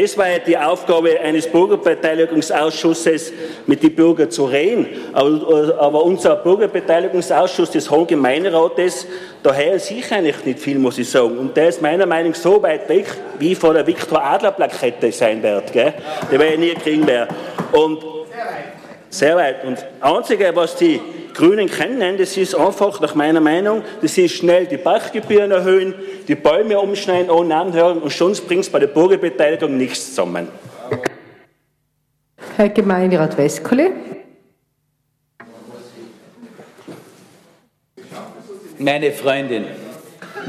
[0.00, 3.32] Das war ja die Aufgabe eines Bürgerbeteiligungsausschusses,
[3.66, 4.86] mit den Bürgern zu reden.
[5.12, 9.08] Aber, aber unser Bürgerbeteiligungsausschuss des Hohen Gemeinderates,
[9.42, 11.36] da höre ich eigentlich nicht viel, muss ich sagen.
[11.36, 13.06] Und der ist meiner Meinung nach so weit weg,
[13.40, 15.72] wie vor der Viktor Adler Plakette sein wird.
[15.72, 15.94] Gell?
[16.30, 17.26] Die werde ich nie kriegen mehr.
[17.72, 17.98] Und
[19.10, 19.64] sehr weit.
[19.64, 21.00] Und das Einzige, was die
[21.38, 25.94] Grünen kennen, das ist einfach, nach meiner Meinung, das ist schnell die Bachgebühren erhöhen,
[26.26, 30.48] die Bäume umschneiden ohne Anhören und schon bringt es bei der Bürgerbeteiligung nichts zusammen.
[32.56, 33.92] Herr Gemeinderat Westkole.
[38.78, 39.66] Meine Freundin,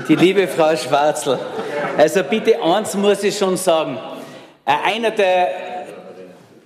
[0.07, 1.37] die liebe Frau Schwarzl,
[1.97, 3.99] also bitte eins muss ich schon sagen,
[4.65, 5.49] äh, einer der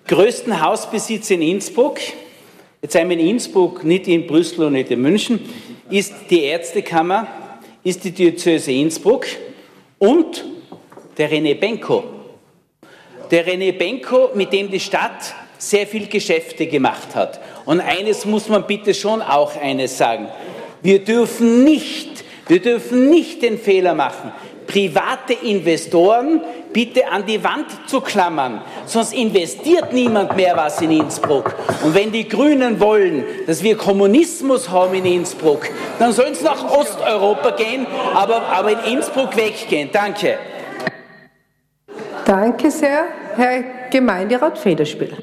[0.07, 1.99] größten Hausbesitzer in Innsbruck,
[2.83, 5.39] Jetzt wir in Innsbruck, nicht in Brüssel und nicht in München,
[5.89, 7.27] ist die Ärztekammer,
[7.81, 9.25] ist die Diözese Innsbruck
[9.99, 10.43] und
[11.17, 12.03] der René Benko.
[13.31, 17.39] Der René Benko, mit dem die Stadt sehr viel Geschäfte gemacht hat.
[17.63, 20.27] Und eines muss man bitte schon auch eines sagen.
[20.81, 24.33] Wir dürfen nicht, wir dürfen nicht den Fehler machen,
[24.67, 26.41] private Investoren
[26.73, 31.55] bitte an die Wand zu klammern, sonst investiert niemand mehr was in Innsbruck.
[31.83, 36.69] Und wenn die Grünen wollen, dass wir Kommunismus haben in Innsbruck, dann sollen sie nach
[36.71, 39.89] Osteuropa gehen, aber, aber in Innsbruck weggehen.
[39.91, 40.39] Danke.
[42.25, 43.05] Danke sehr,
[43.35, 45.15] Herr Gemeinderat Federspiel.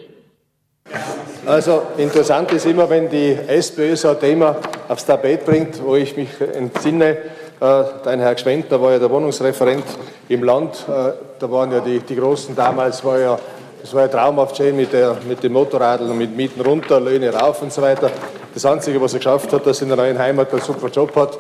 [1.47, 4.57] Also interessant ist immer, wenn die SPÖ so ein Thema
[4.89, 7.17] aufs Tapet bringt, wo ich mich entsinne,
[7.61, 9.85] dein Herr Gschwendner war ja der Wohnungsreferent
[10.29, 10.87] im Land.
[10.89, 13.39] Äh, da waren ja die, die Großen damals, war ja,
[13.81, 17.33] das war ja traumhaft schön mit, der, mit dem Motorradl und mit Mieten runter, Löhne
[17.33, 18.11] rauf und so weiter.
[18.55, 21.15] Das Einzige, was er geschafft hat, dass er in der neuen Heimat einen super Job
[21.17, 21.39] hat,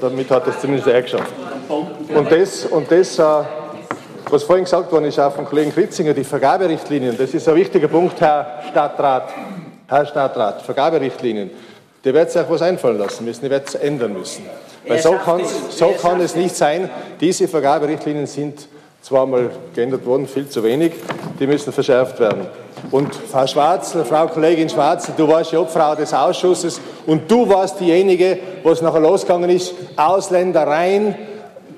[0.00, 1.32] damit hat er es zumindest er geschafft.
[1.68, 3.22] Und das, und das äh,
[4.30, 7.88] was vorhin gesagt worden ist, auch von Kollegen Kritzinger, die Vergaberichtlinien, das ist ein wichtiger
[7.88, 9.30] Punkt, Herr Stadtrat.
[9.86, 11.50] Herr Stadtrat, Vergaberichtlinien.
[12.04, 14.44] Die wird sich auch was einfallen lassen müssen, die wird es ändern müssen.
[14.88, 16.90] Weil so kann, so kann es nicht sein.
[17.20, 18.66] Diese Vergaberichtlinien sind
[19.02, 20.92] zweimal geändert worden, viel zu wenig.
[21.38, 22.46] Die müssen verschärft werden.
[22.90, 27.80] Und Frau Schwarzel, Frau Kollegin Schwarzel, du warst die Obfrau des Ausschusses und du warst
[27.80, 31.14] diejenige, wo es nachher losgegangen ist, Ausländer rein,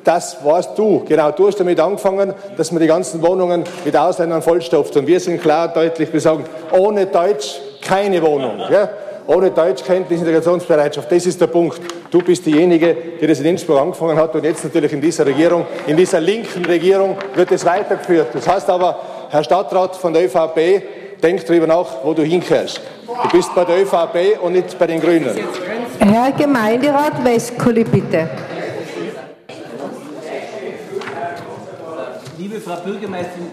[0.04, 1.04] das warst du.
[1.06, 4.96] Genau, du hast damit angefangen, dass man die ganzen Wohnungen mit Ausländern vollstopft.
[4.96, 8.60] Und wir sind klar und deutlich, wir sagen, ohne Deutsch keine Wohnung.
[8.70, 8.88] Ja?
[9.30, 11.10] Ohne Deutschkenntnis, Integrationsbereitschaft.
[11.10, 11.80] Das ist der Punkt.
[12.10, 15.66] Du bist diejenige, die das in Innsbruck angefangen hat und jetzt natürlich in dieser Regierung,
[15.86, 18.28] in dieser linken Regierung wird es weitergeführt.
[18.32, 18.98] Das heißt aber,
[19.30, 20.82] Herr Stadtrat von der ÖVP,
[21.22, 22.80] denk darüber nach, wo du hinkehrst.
[23.06, 25.30] Du bist bei der ÖVP und nicht bei den Grünen.
[26.00, 28.28] Herr Gemeinderat Westkuli, bitte.
[32.36, 33.52] Liebe Frau Bürgermeisterin,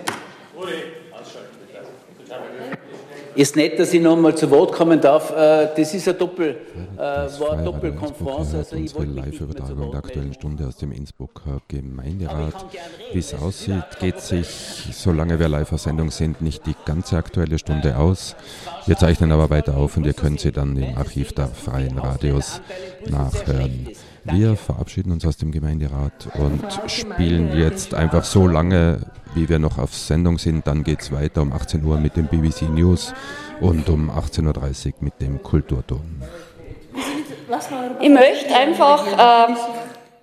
[3.38, 5.31] ist nett, dass ich noch mal zu Wort kommen darf.
[5.31, 6.57] Äh, das ist eine Doppel,
[6.95, 8.53] äh, war Doppelkonferenz.
[8.55, 12.65] Also unsere Live-Übertragung der Aktuellen Stunde aus dem Innsbrucker Gemeinderat.
[13.13, 14.47] Wie es aussieht, geht sich,
[14.91, 18.35] solange wir live auf Sendung sind, nicht die ganze Aktuelle Stunde aus.
[18.88, 22.61] Wir zeichnen aber weiter auf und ihr könnt sie dann im Archiv der Freien Radios
[23.05, 23.89] nachhören.
[24.32, 28.99] Wir verabschieden uns aus dem Gemeinderat und spielen jetzt einfach so lange
[29.36, 30.67] wie wir noch auf Sendung sind.
[30.67, 33.13] Dann geht es weiter um 18 Uhr mit dem BBC News
[33.61, 36.21] und um 18.30 Uhr mit dem Kulturton.
[38.01, 39.55] Ich möchte einfach äh,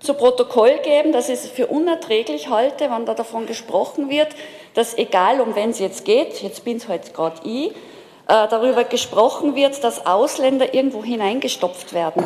[0.01, 4.29] zu Protokoll geben, dass ich es für unerträglich halte, wenn da davon gesprochen wird,
[4.75, 7.73] dass egal um wen es jetzt geht, jetzt bin es halt gerade ich, äh,
[8.27, 12.25] darüber gesprochen wird, dass Ausländer irgendwo hineingestopft werden.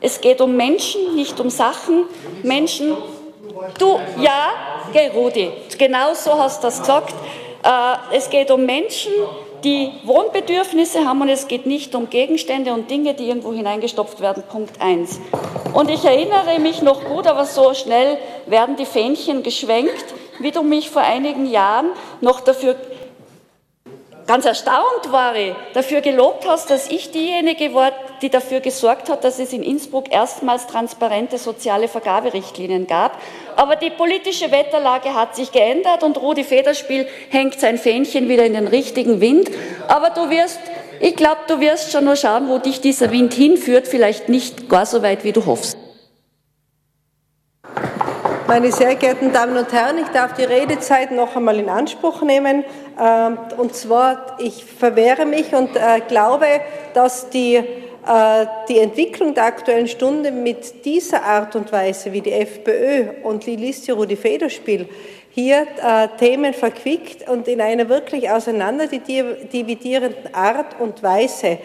[0.00, 2.04] Es geht um Menschen, nicht um Sachen.
[2.42, 2.96] Menschen,
[3.78, 4.50] du, ja,
[4.92, 7.14] gell, Rudi, genau so hast du das gesagt.
[7.62, 9.12] Äh, es geht um Menschen,
[9.64, 14.44] die Wohnbedürfnisse haben und es geht nicht um Gegenstände und Dinge, die irgendwo hineingestopft werden.
[14.48, 15.18] Punkt 1.
[15.72, 20.62] Und ich erinnere mich noch gut, aber so schnell werden die Fähnchen geschwenkt, wie du
[20.62, 21.88] mich vor einigen Jahren
[22.20, 22.76] noch dafür
[24.26, 29.24] ganz erstaunt war ich, dafür gelobt hast, dass ich diejenige war, die dafür gesorgt hat,
[29.24, 33.20] dass es in Innsbruck erstmals transparente soziale Vergaberichtlinien gab.
[33.56, 38.54] Aber die politische Wetterlage hat sich geändert und Rudi Federspiel hängt sein Fähnchen wieder in
[38.54, 39.50] den richtigen Wind.
[39.88, 40.60] Aber du wirst,
[41.00, 44.86] ich glaube, du wirst schon nur schauen, wo dich dieser Wind hinführt, vielleicht nicht gar
[44.86, 45.76] so weit, wie du hoffst.
[48.48, 52.62] Meine sehr geehrten Damen und Herren, ich darf die Redezeit noch einmal in Anspruch nehmen.
[52.96, 56.46] Ähm, und zwar, ich verwehre mich und äh, glaube,
[56.94, 57.64] dass die, äh,
[58.68, 63.56] die Entwicklung der Aktuellen Stunde mit dieser Art und Weise, wie die FPÖ und die
[63.56, 64.88] Liste Rudi Federspiel
[65.30, 71.58] hier äh, Themen verquickt und in einer wirklich auseinanderdividierenden Art und Weise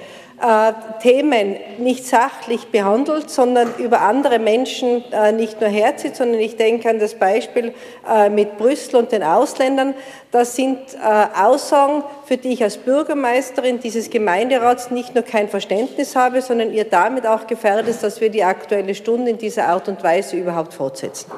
[1.01, 6.89] Themen nicht sachlich behandelt, sondern über andere Menschen äh, nicht nur herzieht, sondern ich denke
[6.89, 7.73] an das Beispiel
[8.09, 9.93] äh, mit Brüssel und den Ausländern.
[10.31, 16.15] Das sind äh, Aussagen, für die ich als Bürgermeisterin dieses Gemeinderats nicht nur kein Verständnis
[16.15, 20.03] habe, sondern ihr damit auch gefährdet, dass wir die Aktuelle Stunde in dieser Art und
[20.03, 21.31] Weise überhaupt fortsetzen.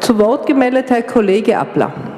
[0.00, 2.11] Zu Wort gemeldet Herr Kollege Appler.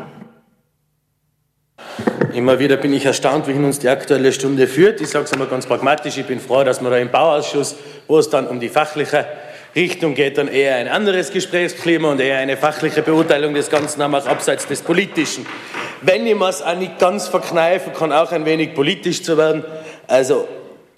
[2.33, 5.01] Immer wieder bin ich erstaunt, wie uns die Aktuelle Stunde führt.
[5.01, 7.77] Ich sage es einmal ganz pragmatisch, ich bin froh, dass wir da im Bauausschuss,
[8.09, 9.25] wo es dann um die fachliche
[9.77, 14.15] Richtung geht, dann eher ein anderes Gesprächsklima und eher eine fachliche Beurteilung des Ganzen haben,
[14.15, 15.47] auch abseits des Politischen.
[16.03, 19.65] Wenn ich mir es auch nicht ganz verkneifen kann, auch ein wenig politisch zu werden,
[20.07, 20.47] also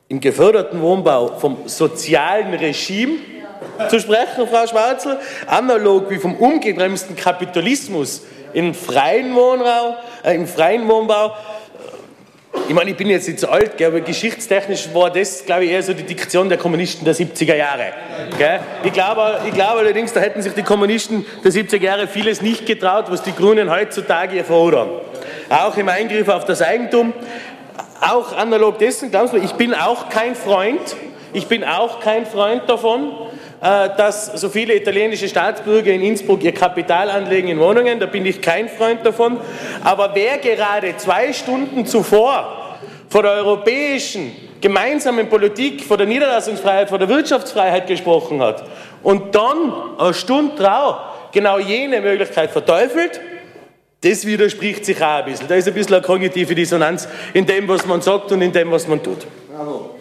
[0.09, 3.17] im geförderten Wohnbau vom sozialen Regime
[3.89, 8.23] zu sprechen, Frau Schwarzel, analog wie vom umgebremsten Kapitalismus
[8.53, 9.97] im freien Wohnraum,
[10.33, 11.35] im freien Wohnbau.
[12.69, 15.83] ich meine, ich bin jetzt nicht so alt, aber geschichtstechnisch war das, glaube ich, eher
[15.83, 17.93] so die Diktion der Kommunisten der 70er Jahre.
[18.83, 22.67] Ich, glaube, ich glaube allerdings, da hätten sich die Kommunisten der 70er Jahre vieles nicht
[22.67, 24.89] getraut, was die Grünen heutzutage fordern.
[25.49, 27.13] Auch im Eingriff auf das Eigentum,
[28.01, 30.97] auch analog dessen, glaubst du, ich bin auch kein Freund,
[31.33, 33.13] ich bin auch kein Freund davon,
[33.97, 37.99] dass so viele italienische Staatsbürger in Innsbruck ihr Kapital anlegen in Wohnungen.
[37.99, 39.39] Da bin ich kein Freund davon.
[39.83, 46.99] Aber wer gerade zwei Stunden zuvor vor der europäischen gemeinsamen Politik, vor der Niederlassungsfreiheit, vor
[46.99, 48.65] der Wirtschaftsfreiheit gesprochen hat
[49.03, 50.97] und dann eine Stunde drauf
[51.33, 53.21] genau jene Möglichkeit verteufelt,
[54.01, 55.49] das widerspricht sich auch ein bisschen.
[55.49, 58.71] Da ist ein bisschen eine kognitive Dissonanz in dem, was man sagt und in dem,
[58.71, 59.27] was man tut.
[59.55, 59.97] Bravo.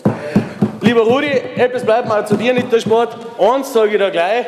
[0.85, 3.17] Lieber Rudi, etwas bleibt mal zu dir nicht der Sport.
[3.39, 4.45] Eins sage ich da gleich.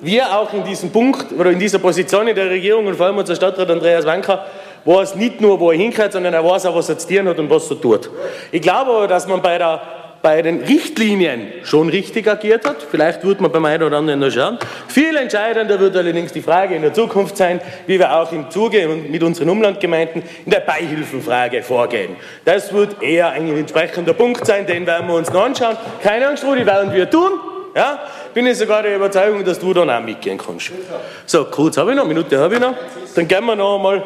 [0.00, 3.18] Wir auch in diesem Punkt oder in dieser Position in der Regierung und vor allem
[3.18, 4.46] unser Stadtrat Andreas Wanker
[4.84, 7.36] weiß nicht nur, wo er hinkehrt, sondern er weiß auch, was er zu tun hat
[7.36, 8.08] und was er tut.
[8.52, 9.80] Ich glaube aber, dass man bei der
[10.22, 12.76] bei den Richtlinien schon richtig agiert hat.
[12.90, 14.58] Vielleicht wird man beim einen oder anderen noch schauen.
[14.88, 18.88] Viel entscheidender wird allerdings die Frage in der Zukunft sein, wie wir auch im Zuge
[18.88, 22.16] mit unseren Umlandgemeinden in der Beihilfenfrage vorgehen.
[22.44, 25.76] Das wird eher ein entsprechender Punkt sein, den werden wir uns noch anschauen.
[26.02, 27.32] Keine Angst, Rudi, werden wir tun.
[27.74, 27.98] Ja,
[28.32, 30.72] bin ich sogar der Überzeugung, dass du dann auch mitgehen kannst.
[31.26, 32.74] So, kurz habe ich noch, Minute habe ich noch.
[33.14, 34.02] Dann gehen wir noch einmal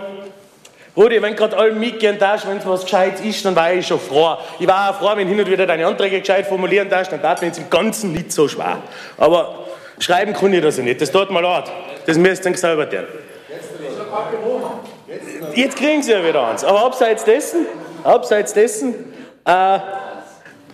[0.97, 4.01] Rudi, wenn gerade alle mitgehen darfst, wenn es was Gescheites ist, dann war ich schon
[4.01, 4.36] froh.
[4.59, 7.41] Ich war auch froh, wenn hin und wieder deine Anträge gescheit formulieren darfst, dann tat
[7.41, 8.78] mir jetzt im Ganzen nicht so schwer.
[9.16, 9.66] Aber
[9.99, 11.70] schreiben kann ich das ja nicht, das tut mir leid.
[12.07, 13.05] Das müsst ihr selber tun.
[15.55, 16.64] Jetzt kriegen sie ja wieder eins.
[16.64, 17.66] Aber abseits dessen,
[18.03, 18.95] abseits dessen,
[19.45, 19.78] äh,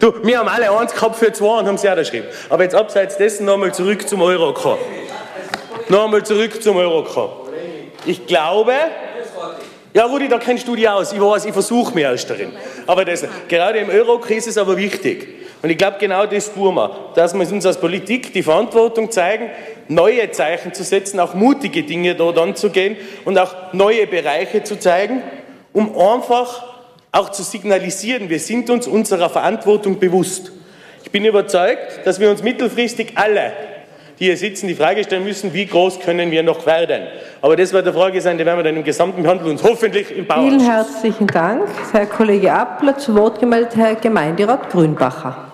[0.01, 2.27] du, wir haben alle eins gehabt für zwei und haben sie auch geschrieben.
[2.49, 4.55] Aber jetzt abseits dessen nochmal zurück zum Euro
[5.89, 7.07] Nochmal zurück zum Euro
[8.07, 8.73] Ich glaube,
[9.97, 11.11] ja, Rudi, da kennst du dich aus.
[11.15, 12.53] Ich weiß, ich versuche mich erst darin.
[12.87, 15.27] Aber das, gerade im Euro-Krise ist aber wichtig.
[15.63, 17.13] Und ich glaube, genau das tun wir.
[17.15, 19.49] Dass wir uns als Politik die Verantwortung zeigen,
[19.89, 25.23] neue Zeichen zu setzen, auch mutige Dinge dort anzugehen und auch neue Bereiche zu zeigen,
[25.73, 26.63] um einfach
[27.11, 30.53] auch zu signalisieren, wir sind uns unserer Verantwortung bewusst.
[31.05, 33.51] Ich bin überzeugt, dass wir uns mittelfristig alle
[34.19, 37.07] die hier sitzen, die Frage stellen müssen, wie groß können wir noch werden.
[37.43, 40.17] Aber das wird eine Frage sein, die werden wir dann im Gesamten behandeln und hoffentlich
[40.17, 40.43] im Bau.
[40.43, 42.97] Vielen herzlichen Dank, Herr Kollege Appler.
[42.97, 45.53] Zu Wort gemeldet Herr Gemeinderat Grünbacher.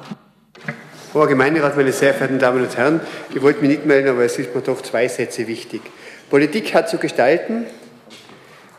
[1.12, 3.00] Frau Gemeinderat, meine sehr verehrten Damen und Herren,
[3.34, 5.82] ich wollte mich nicht melden, aber es ist mir doch zwei Sätze wichtig.
[6.30, 7.66] Politik hat zu gestalten,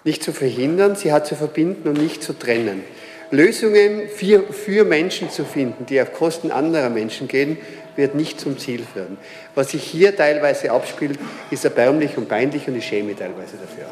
[0.04, 2.84] nicht zu verhindern, sie hat zu verbinden und nicht zu trennen.
[3.30, 7.58] Lösungen für, für Menschen zu finden, die auf Kosten anderer Menschen gehen,
[7.96, 9.18] wird nicht zum Ziel führen.
[9.56, 11.20] Was sich hier teilweise abspielt,
[11.52, 13.86] ist erbärmlich und peinlich und ich schäme teilweise dafür.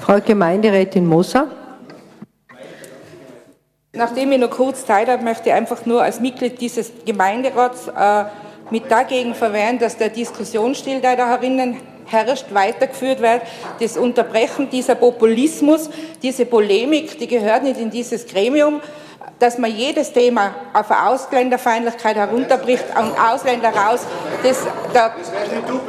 [0.00, 1.48] Frau Gemeinderätin Moser.
[3.92, 8.24] Nachdem ich noch kurz Zeit habe, möchte ich einfach nur als Mitglied dieses Gemeinderats äh,
[8.70, 13.42] mit dagegen verwehren, dass der Diskussionsstil, der da herinnen herrscht, weitergeführt wird.
[13.80, 15.90] Das Unterbrechen dieser Populismus,
[16.22, 18.80] diese Polemik, die gehört nicht in dieses Gremium
[19.38, 24.00] dass man jedes Thema auf eine Ausländerfeindlichkeit herunterbricht und Ausländer raus,
[24.42, 24.58] das,
[24.92, 25.14] da,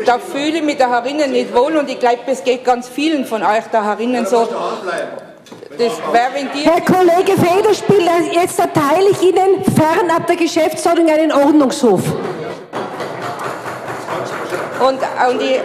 [0.06, 3.26] da fühle ich mich da herinnen nicht wohl und ich glaube, es geht ganz vielen
[3.26, 4.48] von euch da herinnen so.
[5.78, 12.02] Herr Kollege Federspieler, jetzt erteile ich Ihnen fernab der Geschäftsordnung einen Ordnungshof.
[14.80, 15.60] Und, und die,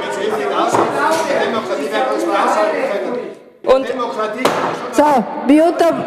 [3.63, 3.87] und
[4.93, 5.05] so,
[5.63, 6.07] unter,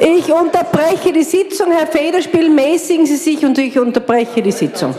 [0.00, 1.72] ich unterbreche die Sitzung.
[1.72, 4.94] Herr Federspiel, mäßigen Sie sich und ich unterbreche die Sitzung.